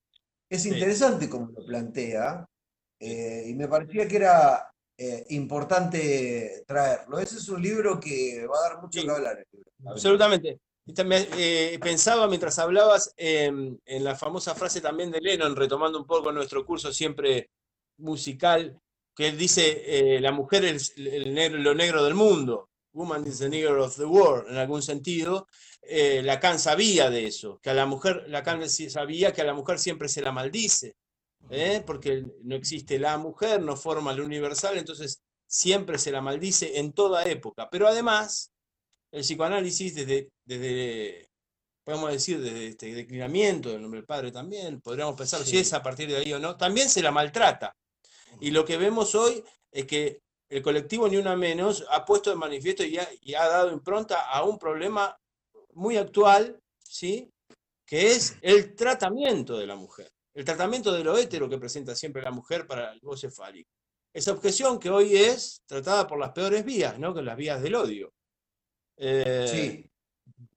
[0.50, 2.44] Es interesante como lo plantea
[3.00, 7.18] eh, y me parecía que era eh, importante traerlo.
[7.18, 9.06] Ese es un libro que va a dar mucho Sí.
[9.06, 9.46] que hablar.
[9.86, 10.58] Absolutamente.
[10.86, 15.98] Y también, eh, pensaba mientras hablabas em, en la famosa frase también de Lennon, retomando
[15.98, 17.48] un poco nuestro curso siempre
[17.98, 18.78] musical,
[19.16, 19.82] que él dice,
[20.16, 23.96] eh, la mujer es el negro, lo negro del mundo, woman is the negro of
[23.96, 25.46] the world, en algún sentido.
[25.82, 29.78] Eh, Lacan sabía de eso, que a la mujer, Lacan sabía que a la mujer
[29.78, 30.96] siempre se la maldice,
[31.50, 31.82] ¿eh?
[31.84, 36.92] porque no existe la mujer, no forma el universal, entonces siempre se la maldice en
[36.92, 37.68] toda época.
[37.70, 38.52] Pero además,
[39.12, 41.28] el psicoanálisis desde, desde
[41.84, 45.82] podemos decir, desde este declinamiento del nombre del padre también, podríamos pensar si es a
[45.82, 47.76] partir de ahí o no, también se la maltrata.
[48.40, 52.36] Y lo que vemos hoy es que el colectivo Ni Una Menos ha puesto de
[52.36, 55.16] manifiesto y ha, y ha dado impronta a un problema
[55.74, 57.30] muy actual, ¿sí?
[57.86, 62.22] que es el tratamiento de la mujer, el tratamiento de lo hétero que presenta siempre
[62.22, 63.70] la mujer para el goce fálico.
[64.12, 67.14] Esa objeción que hoy es tratada por las peores vías, ¿no?
[67.14, 68.12] que las vías del odio.
[68.96, 69.90] Eh, Sí,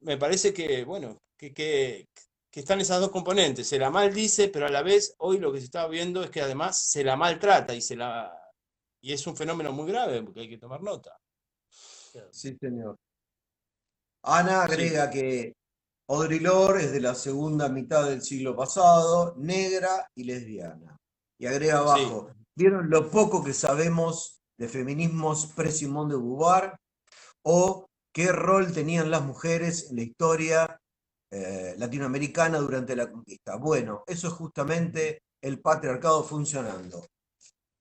[0.02, 2.08] me parece que, bueno, que, que-
[2.50, 3.68] que están esas dos componentes.
[3.68, 6.42] Se la maldice, pero a la vez hoy lo que se está viendo es que
[6.42, 8.34] además se la maltrata y se la
[9.00, 11.20] y es un fenómeno muy grave porque hay que tomar nota.
[12.32, 12.98] sí, señor.
[14.24, 15.54] Ana agrega que
[16.10, 20.96] Audre Lorde es de la segunda mitad del siglo pasado, negra y lesbiana.
[21.38, 26.78] Y agrega abajo, ¿vieron lo poco que sabemos de feminismos pre-Simón de Beauvoir?
[27.44, 30.80] ¿O qué rol tenían las mujeres en la historia
[31.32, 33.58] eh, latinoamericana durante la conquista?
[33.58, 37.06] Bueno, eso es justamente el patriarcado funcionando.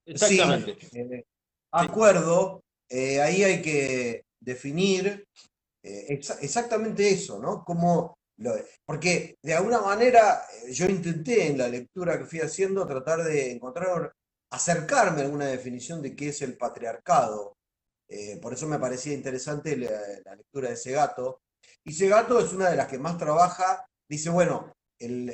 [0.05, 0.77] Exactamente.
[0.81, 1.23] Sí, eh,
[1.71, 5.25] acuerdo, eh, ahí hay que definir
[5.83, 7.63] eh, exa- exactamente eso, ¿no?
[7.63, 8.16] Cómo
[8.85, 13.51] porque de alguna manera eh, yo intenté en la lectura que fui haciendo tratar de
[13.51, 14.13] encontrar,
[14.51, 17.57] acercarme a alguna definición de qué es el patriarcado.
[18.07, 21.41] Eh, por eso me parecía interesante la, lectura de Segato.
[21.83, 25.29] Y Segato es una de las que más trabaja, dice, bueno, el,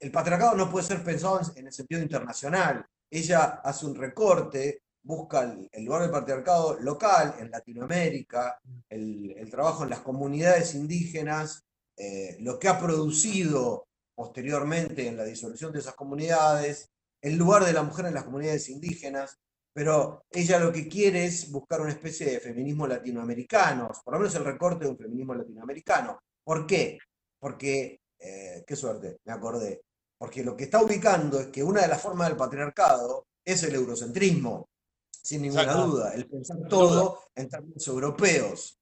[0.00, 2.84] el- patriarcado no puede ser pensado en- en el sentido internacional.
[3.10, 9.90] Ella hace un recorte, busca el, lugar del patriarcado local en Latinoamérica, el trabajo en
[9.90, 11.62] las comunidades indígenas,
[11.98, 17.72] eh, lo que ha producido posteriormente en la disolución de esas comunidades, el lugar de
[17.72, 19.38] la mujer en las comunidades indígenas,
[19.72, 24.34] pero ella lo que quiere es buscar una especie de feminismo latinoamericano, por lo menos
[24.34, 26.18] el recorte de un feminismo latinoamericano.
[26.44, 26.98] ¿Por qué?
[27.38, 29.82] Porque, eh, qué suerte, me acordé,
[30.16, 33.74] porque lo que está ubicando es que una de las formas del patriarcado es el
[33.74, 34.68] eurocentrismo,
[35.10, 35.86] sin ninguna Exacto.
[35.86, 38.78] duda, el pensar todo en términos europeos.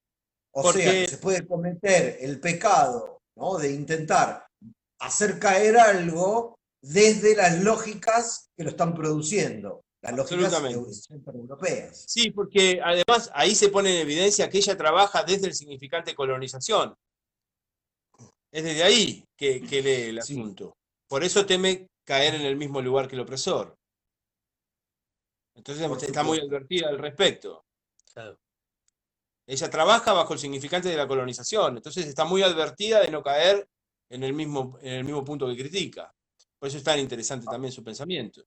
[0.58, 3.58] O sea, Porque- se puede cometer el pecado ¿no?
[3.58, 4.46] de intentar
[4.98, 10.54] hacer caer algo desde las lógicas que lo están produciendo, las lógicas
[11.34, 12.04] europeas.
[12.08, 16.94] Sí, porque además ahí se pone en evidencia que ella trabaja desde el significante colonización.
[18.50, 20.32] Es desde ahí que, que lee el Sí.
[20.40, 20.72] asunto.
[21.06, 23.74] Por eso teme caer en el mismo lugar que el opresor.
[25.54, 27.62] Entonces está muy advertida al respecto.
[28.14, 28.38] Claro.
[29.46, 33.68] Ella trabaja bajo el significante de la colonización, entonces está muy advertida de no caer
[34.10, 36.12] en el mismo, en el mismo punto que critica.
[36.58, 38.42] Por eso es tan interesante también su pensamiento.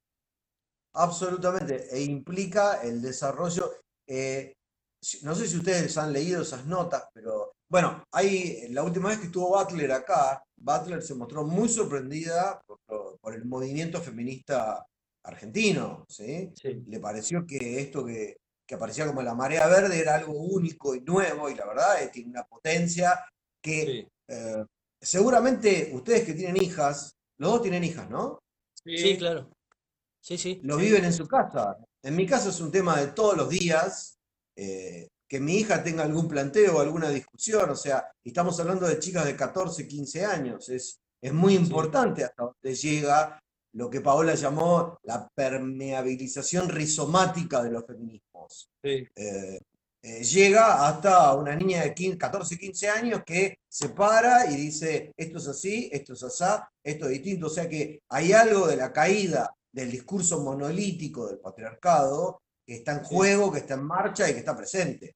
[0.93, 3.71] Absolutamente, e implica el desarrollo.
[4.07, 4.53] eh,
[5.21, 9.27] no sé si ustedes han leído esas notas, pero bueno, hay, la última vez que
[9.27, 14.85] estuvo Butler acá, Butler se mostró muy sorprendida por, lo- por el movimiento feminista
[15.23, 16.51] argentino, ¿sí?
[16.55, 16.83] Sí.
[16.87, 18.38] Le pareció que esto que,
[18.69, 22.05] que aparecía como la marea verde era algo único y nuevo, y la verdad es
[22.07, 23.19] que tiene una potencia
[23.59, 24.07] que Sí.
[24.27, 24.63] eh,
[25.01, 28.37] seguramente ustedes que tienen hijas, los dos tienen hijas, ¿no?
[28.85, 29.49] Sí, claro.
[30.21, 30.59] Sí, sí.
[30.63, 30.85] Lo sí.
[30.85, 31.77] viven en su casa.
[32.03, 34.15] En mi caso es un tema de todos los días.
[34.55, 39.23] eh, que mi hija tenga algún planteo alguna discusión, o sea, estamos hablando de chicas
[39.25, 43.39] de 14, 15 años, es, es muy importante hasta donde llega
[43.73, 48.69] lo que Paola llamó la permeabilización rizomática de los feminismos.
[48.81, 49.07] Sí.
[49.15, 49.59] Eh,
[50.01, 55.11] eh, llega hasta una niña de 15, 14, 15 años que se para y dice,
[55.17, 58.77] esto es así, esto es asá, esto es distinto, o sea que hay algo de
[58.77, 64.29] la caída del discurso monolítico del patriarcado que está en juego, que está en marcha
[64.29, 65.15] y que está presente.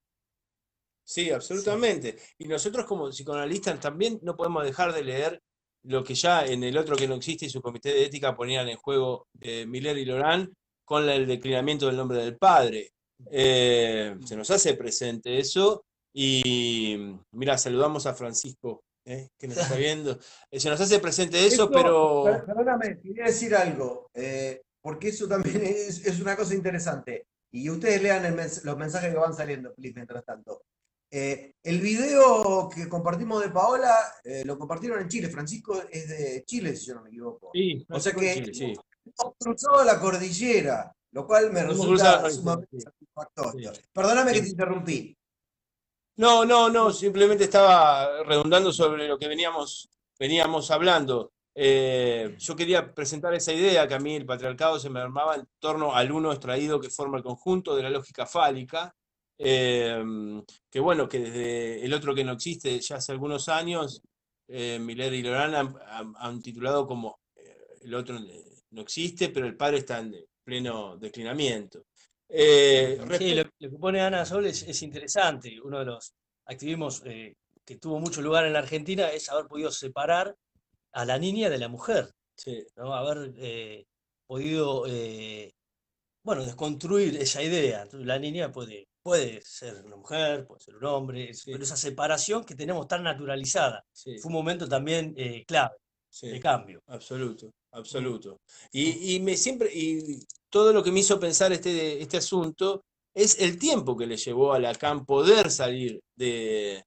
[1.06, 2.18] Sí, absolutamente.
[2.38, 5.42] Y nosotros como psicoanalistas también no podemos dejar de leer
[5.86, 8.68] lo que ya en el otro que no existe y su comité de ética ponían
[8.70, 10.52] en juego eh, Miller y Lorán
[10.86, 12.92] con el declinamiento del nombre del padre.
[13.32, 19.76] Eh, se nos hace presente eso y mira, saludamos a Francisco, eh, que nos está
[19.76, 20.18] viendo.
[20.52, 22.24] Eh, se nos hace presente eso, pero...
[22.26, 27.26] per- Perdóname, quería decir algo, eh, porque eso también es, es una cosa interesante.
[27.52, 30.62] Y ustedes lean el mens- los mensajes que van saliendo, please, mientras tanto.
[31.16, 35.30] Eh, el video que compartimos de Paola eh, lo compartieron en Chile.
[35.30, 37.52] Francisco es de Chile, si yo no me equivoco.
[37.54, 38.74] Sí, O sea que Chile, sí.
[39.06, 42.82] hemos cruzado la cordillera, lo cual me Hemos resulta sumamente sí.
[42.82, 43.72] satisfactorio.
[43.94, 45.16] Perdóname que te interrumpí.
[46.16, 49.88] No, no, no, simplemente estaba redundando sobre lo que veníamos,
[50.18, 51.32] veníamos hablando.
[51.54, 55.48] Eh, yo quería presentar esa idea que a mí el patriarcado se me armaba en
[55.60, 58.96] torno al uno extraído que forma el conjunto de la lógica fálica,
[59.38, 60.04] eh,
[60.72, 64.02] que bueno, que desde el otro que no existe ya hace algunos años,
[64.48, 68.18] eh, Miller y Lorán han, han- han titulado como eh, el otro
[68.72, 71.84] no existe, pero el padre está en pleno declinamiento.
[72.30, 75.60] Eh, Sí, lo, lo que pone Ana Sol es, es interesante.
[75.62, 76.14] Uno de los
[76.48, 77.34] activismos eh,
[77.66, 80.36] que tuvo mucho lugar en la Argentina es haber podido separar
[80.94, 82.66] a la niña de la mujer, sí.
[82.76, 82.94] ¿no?
[82.94, 83.86] Haber eh,
[84.28, 84.86] podido,
[86.24, 87.88] bueno, desconstruir esa idea.
[87.94, 91.52] La niña puede, puede ser una mujer, puede ser un hombre, Sí.
[91.52, 95.76] pero esa separación que tenemos tan naturalizada sí, fue un momento también eh, clave
[96.10, 96.30] sí.
[96.30, 96.82] de cambio.
[96.88, 98.40] Absoluto, absoluto.
[98.72, 102.84] Y, y me siempre, y todo lo que me hizo pensar este, este asunto
[103.14, 106.84] es el tiempo que le llevó a Lacan poder salir de,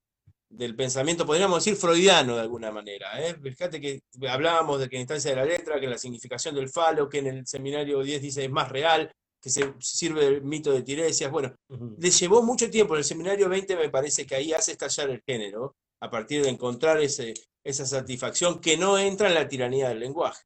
[0.49, 3.21] del pensamiento, podríamos decir, freudiano de alguna manera.
[3.25, 3.35] ¿eh?
[3.41, 7.07] Fíjate que hablábamos de que en instancia de la letra, que la significación del falo,
[7.09, 9.11] que en el seminario 10 dice es más real,
[9.47, 11.31] que se sirve del mito de Tiresias.
[11.31, 11.95] Bueno, Ujú.
[11.97, 12.93] le llevó mucho tiempo.
[12.95, 16.49] En el seminario 20 me parece que ahí hace estallar el género, a partir de
[16.49, 17.33] encontrar ese,
[17.65, 20.43] esa satisfacción que no entra en la tiranía del lenguaje.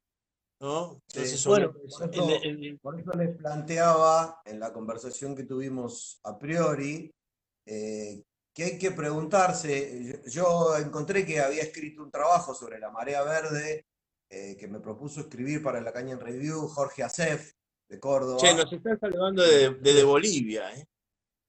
[0.60, 1.00] ¿no?
[1.08, 1.48] Entonces, Sí.
[1.48, 6.20] Bueno, son- Por eso- el- el- Por eso les planteaba en la conversación que tuvimos
[6.22, 7.10] a priori
[7.66, 8.22] eh,
[8.54, 10.20] que hay que preguntarse.
[10.24, 13.84] Yo, yo encontré que había escrito un trabajo sobre la marea verde
[14.30, 17.52] eh, que me propuso escribir para la Caña en Review Jorge Acef
[17.92, 18.38] de Córdoba.
[18.40, 20.74] Che, nos están saludando de- desde Bolivia.
[20.74, 20.86] ¿eh?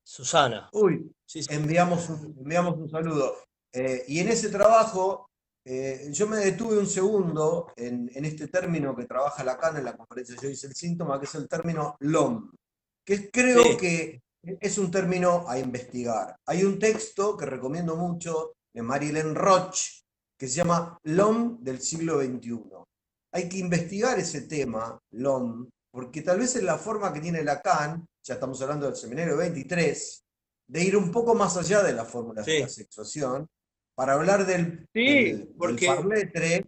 [0.05, 0.69] Susana.
[0.73, 1.53] Uy, Sí, sí.
[1.53, 3.37] enviamos un, enviamos un saludo.
[3.71, 5.29] Eh, y en ese trabajo
[5.65, 9.95] eh, yo me detuve un segundo en, en este término que trabaja Lacan en la
[9.95, 12.51] conferencia Yo hice el síntoma, que es el término LOM,
[13.05, 13.77] que creo Sí.
[13.77, 14.21] que
[14.59, 16.35] es un término a investigar.
[16.47, 19.77] Hay un texto que recomiendo mucho de Marilyn Roch
[20.37, 22.59] que se llama LOM del siglo XXI.
[23.31, 28.03] Hay que investigar ese tema, LOM, porque tal vez es la forma que tiene Lacan,
[28.23, 30.23] ya estamos hablando del seminario 23,
[30.65, 33.47] de ir un poco más allá de las fórmulas de la sexuación,
[33.95, 36.65] para hablar del, Sí, del- del porque- parletre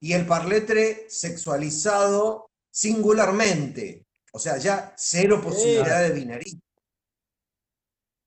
[0.00, 4.04] y el parletre sexualizado singularmente.
[4.32, 6.60] O sea, ya cero posibilidad de binarismo.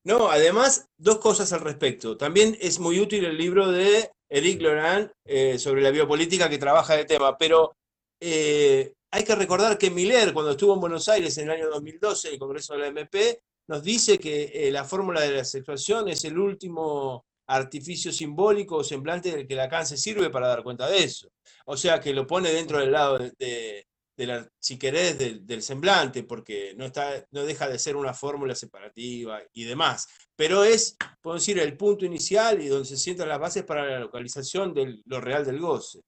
[0.04, 2.16] No, además, dos cosas al respecto.
[2.16, 6.98] También es muy útil el libro de Eric Laurent eh, sobre la biopolítica que trabaja
[6.98, 7.76] el tema, pero
[8.18, 12.28] eh, hay que recordar que Miller, cuando estuvo en Buenos Aires en el año 2012,
[12.28, 16.08] en el Congreso de la MP, nos dice que eh, la fórmula de la sexuación
[16.08, 20.88] es el último artificio simbólico o semblante del que Lacan se sirve para dar cuenta
[20.88, 21.30] de eso.
[21.66, 23.86] O sea que lo pone dentro del lado de,
[24.16, 28.54] la, si querés, del, del semblante, porque no, está, no deja de ser una fórmula
[28.54, 30.06] separativa y demás.
[30.36, 34.00] Pero es, podemos decir, el punto inicial y donde se sientan las bases para la
[34.00, 36.00] localización de lo real del goce.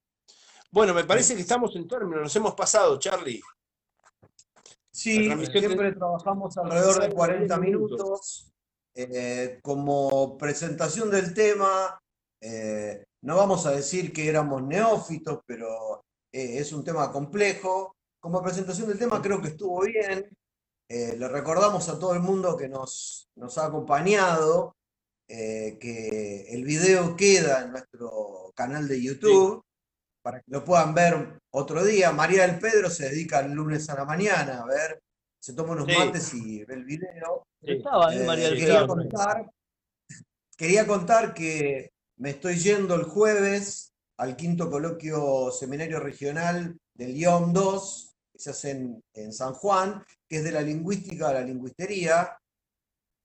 [0.72, 3.42] Bueno, me parece que estamos en términos, nos hemos pasado, Charlie.
[4.92, 8.52] Sí, siempre trabajamos alrededor de 40 minutos.
[8.94, 11.98] Eh, como presentación del tema,
[12.40, 17.96] eh, no vamos a decir que éramos neófitos, pero eh, es un tema complejo.
[18.20, 20.28] Como presentación del tema creo que estuvo bien.
[20.88, 24.76] Le recordamos a todo el mundo que nos, nos ha acompañado.
[25.28, 29.64] que el video queda en nuestro canal de YouTube
[30.22, 32.12] para que lo puedan ver otro día.
[32.12, 35.02] María del Pedro se dedica el lunes a la mañana a ver,
[35.38, 37.46] se toma unos mates y ve el video.
[37.62, 38.86] Estaba Eh, María del quería, Pedro.
[38.88, 39.50] contar,
[40.56, 47.54] quería contar que me estoy yendo el jueves al quinto coloquio seminario regional del IOM
[47.54, 51.40] 2, que se hace en, en San Juan, que es de la lingüística a la
[51.40, 52.38] lingüistería,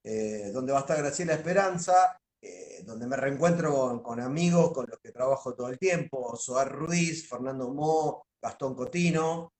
[0.02, 4.86] eh, donde va a estar Graciela Esperanza, eh, donde me reencuentro con, con amigos con
[4.88, 9.52] los que trabajo todo el tiempo, Soar Ruiz, Fernando Mo, Gastón Cotino.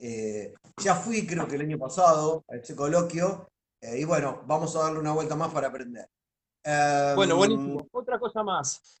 [0.00, 3.48] Eh, ya fui, creo que el año pasado, a ese coloquio,
[3.82, 6.06] eh, y bueno, vamos a darle una vuelta más para aprender.
[7.16, 7.88] Bueno, Em, buenísimo.
[7.92, 9.00] Otra cosa más.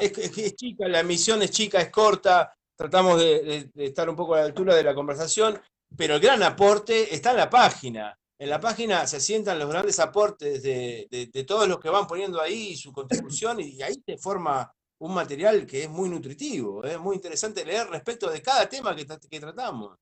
[0.00, 3.86] Es, es que es chica, la emisión es chica, es corta, tratamos de, de- de
[3.86, 5.60] estar un poco a la altura de la conversación,
[5.96, 8.18] pero el gran aporte está en la página.
[8.42, 12.08] En la página se sientan los grandes aportes de, de- de todos los que van
[12.08, 14.68] poniendo ahí su contribución y, y ahí se forma
[14.98, 19.06] un material que es muy nutritivo, es muy interesante leer respecto de cada tema que,
[19.06, 19.96] tra- que tratamos.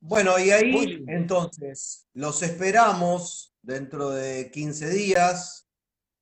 [0.00, 5.66] Bueno, y ahí entonces los esperamos dentro de 15 días.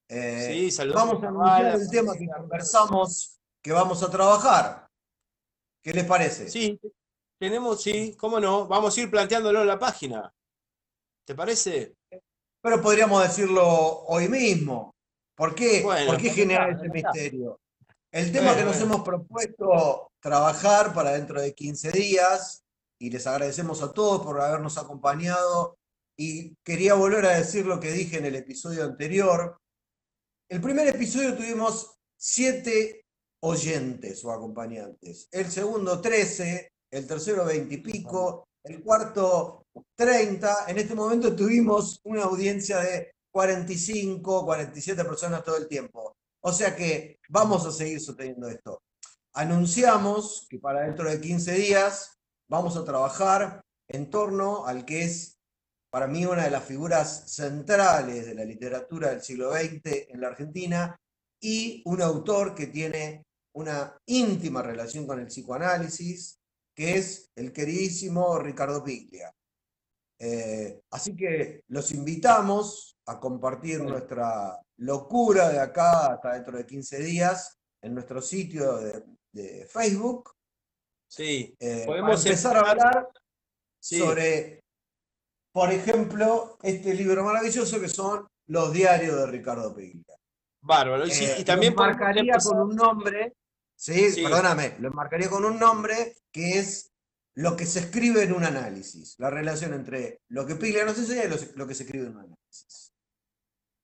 [0.08, 4.88] Eh, Sí, vamos a anunciar el tema que conversamos que vamos a trabajar.
[5.82, 6.48] ¿Qué les parece?
[6.48, 6.80] Sí,
[7.38, 10.32] tenemos, sí, cómo no, vamos a ir planteándolo en la página.
[11.24, 11.94] ¿Te parece?
[12.60, 13.64] Pero podríamos decirlo
[14.06, 14.94] hoy mismo.
[15.36, 15.82] ¿Por qué?
[15.82, 17.60] Bueno, ¿Por qué generar ese misterio?
[18.10, 18.94] El tema que nos bueno.
[18.94, 22.62] hemos propuesto trabajar para dentro de 15 días,
[23.00, 25.76] y les agradecemos a todos por habernos acompañado,
[26.16, 29.56] y quería volver a decir lo que dije en el episodio anterior.
[30.48, 33.06] El primer episodio tuvimos siete
[33.40, 40.66] oyentes o acompañantes, el segundo 13, el tercero 20 y pico, el cuarto 30.
[40.68, 46.16] En este momento tuvimos una audiencia de 45, 47 personas todo el tiempo.
[46.40, 48.82] O sea que vamos a seguir sosteniendo esto.
[49.34, 55.38] Anunciamos que para dentro de 15 días vamos a trabajar en torno al que es
[55.90, 60.28] para mí una de las figuras centrales de la literatura del siglo XX en la
[60.28, 60.96] Argentina
[61.40, 66.38] y un autor que tiene una íntima relación con el psicoanálisis,
[66.74, 69.32] que es el queridísimo Ricardo Piglia.
[70.18, 76.98] Eh, así que los invitamos a compartir nuestra locura de acá hasta dentro de 15
[77.00, 80.30] días en nuestro sitio de, de Facebook.
[81.08, 83.08] Sí, eh, Podemos empezar a hablar
[83.80, 83.98] sí.
[83.98, 84.60] sobre,
[85.52, 90.16] por ejemplo, este libro maravilloso que son los diarios de Ricardo Piglia.
[90.62, 91.06] Bárbaro.
[91.06, 93.34] Y, Eh, y también marcaría con un nombre,
[93.82, 94.22] sí, Sí.
[94.22, 96.92] perdóname, lo marcaría con un nombre que es
[97.34, 101.24] lo que se escribe en un análisis, la relación entre lo que Piglia nos enseña
[101.24, 102.92] y lo, que se escribe en un análisis.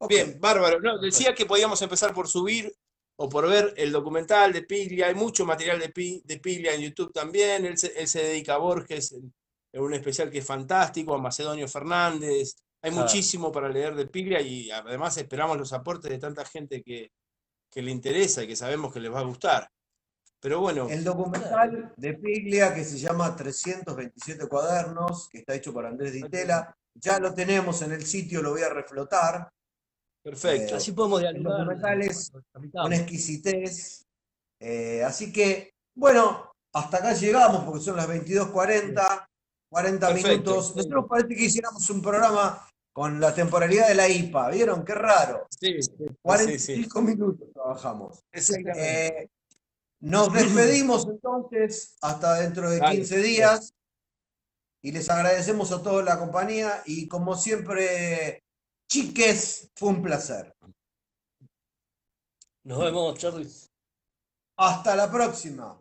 [0.09, 0.81] Bien, bárbaro.
[0.81, 2.73] No, decía que podíamos empezar por subir
[3.19, 5.09] o por ver el documental de Piglia.
[5.09, 7.65] Hay mucho material de, Pi- de Piglia en YouTube también.
[7.67, 9.33] Él se, él se dedica a Borges en,
[9.73, 12.55] en un especial que es fantástico, a Macedonio Fernández.
[12.83, 13.07] Hay Claro.
[13.07, 17.11] muchísimo para leer de Piglia y además esperamos los aportes de tanta gente que,
[17.69, 19.69] que le interesa y que sabemos que les va a gustar.
[20.41, 25.85] Pero bueno, El documental de Piglia que se llama 327 cuadernos, que está hecho por
[25.85, 29.49] Andrés Ditela, ya lo tenemos en el sitio, lo voy a reflotar.
[30.23, 30.75] perfecto.
[30.75, 31.59] Eh, Así podemos dialogar.
[31.59, 32.33] documental es
[32.73, 34.05] una exquisitez.
[34.61, 39.27] Eh, así que, bueno, hasta acá llegamos porque son las 22.40,
[39.71, 40.29] 40 Perfecto.
[40.31, 40.77] minutos.
[40.77, 44.85] Nosotros parece que hiciéramos un programa con la temporalidad de la IPA, ¿vieron?
[44.85, 45.47] Qué raro.
[45.51, 46.17] Sí, sí, sí, sí.
[46.23, 48.21] 45 minutos trabajamos.
[48.33, 49.07] Exactamente.
[49.23, 49.31] Eh,
[50.01, 53.75] nos despedimos entonces hasta dentro de Dale, 15 días
[54.83, 58.43] y les agradecemos a todos la compañía y como siempre,
[58.89, 60.55] chiques, fue un placer.
[62.65, 63.49] Nos vemos, Charlie.
[64.57, 65.81] Hasta la próxima.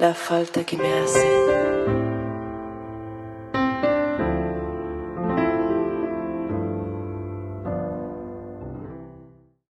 [0.00, 1.69] la falta che mi hace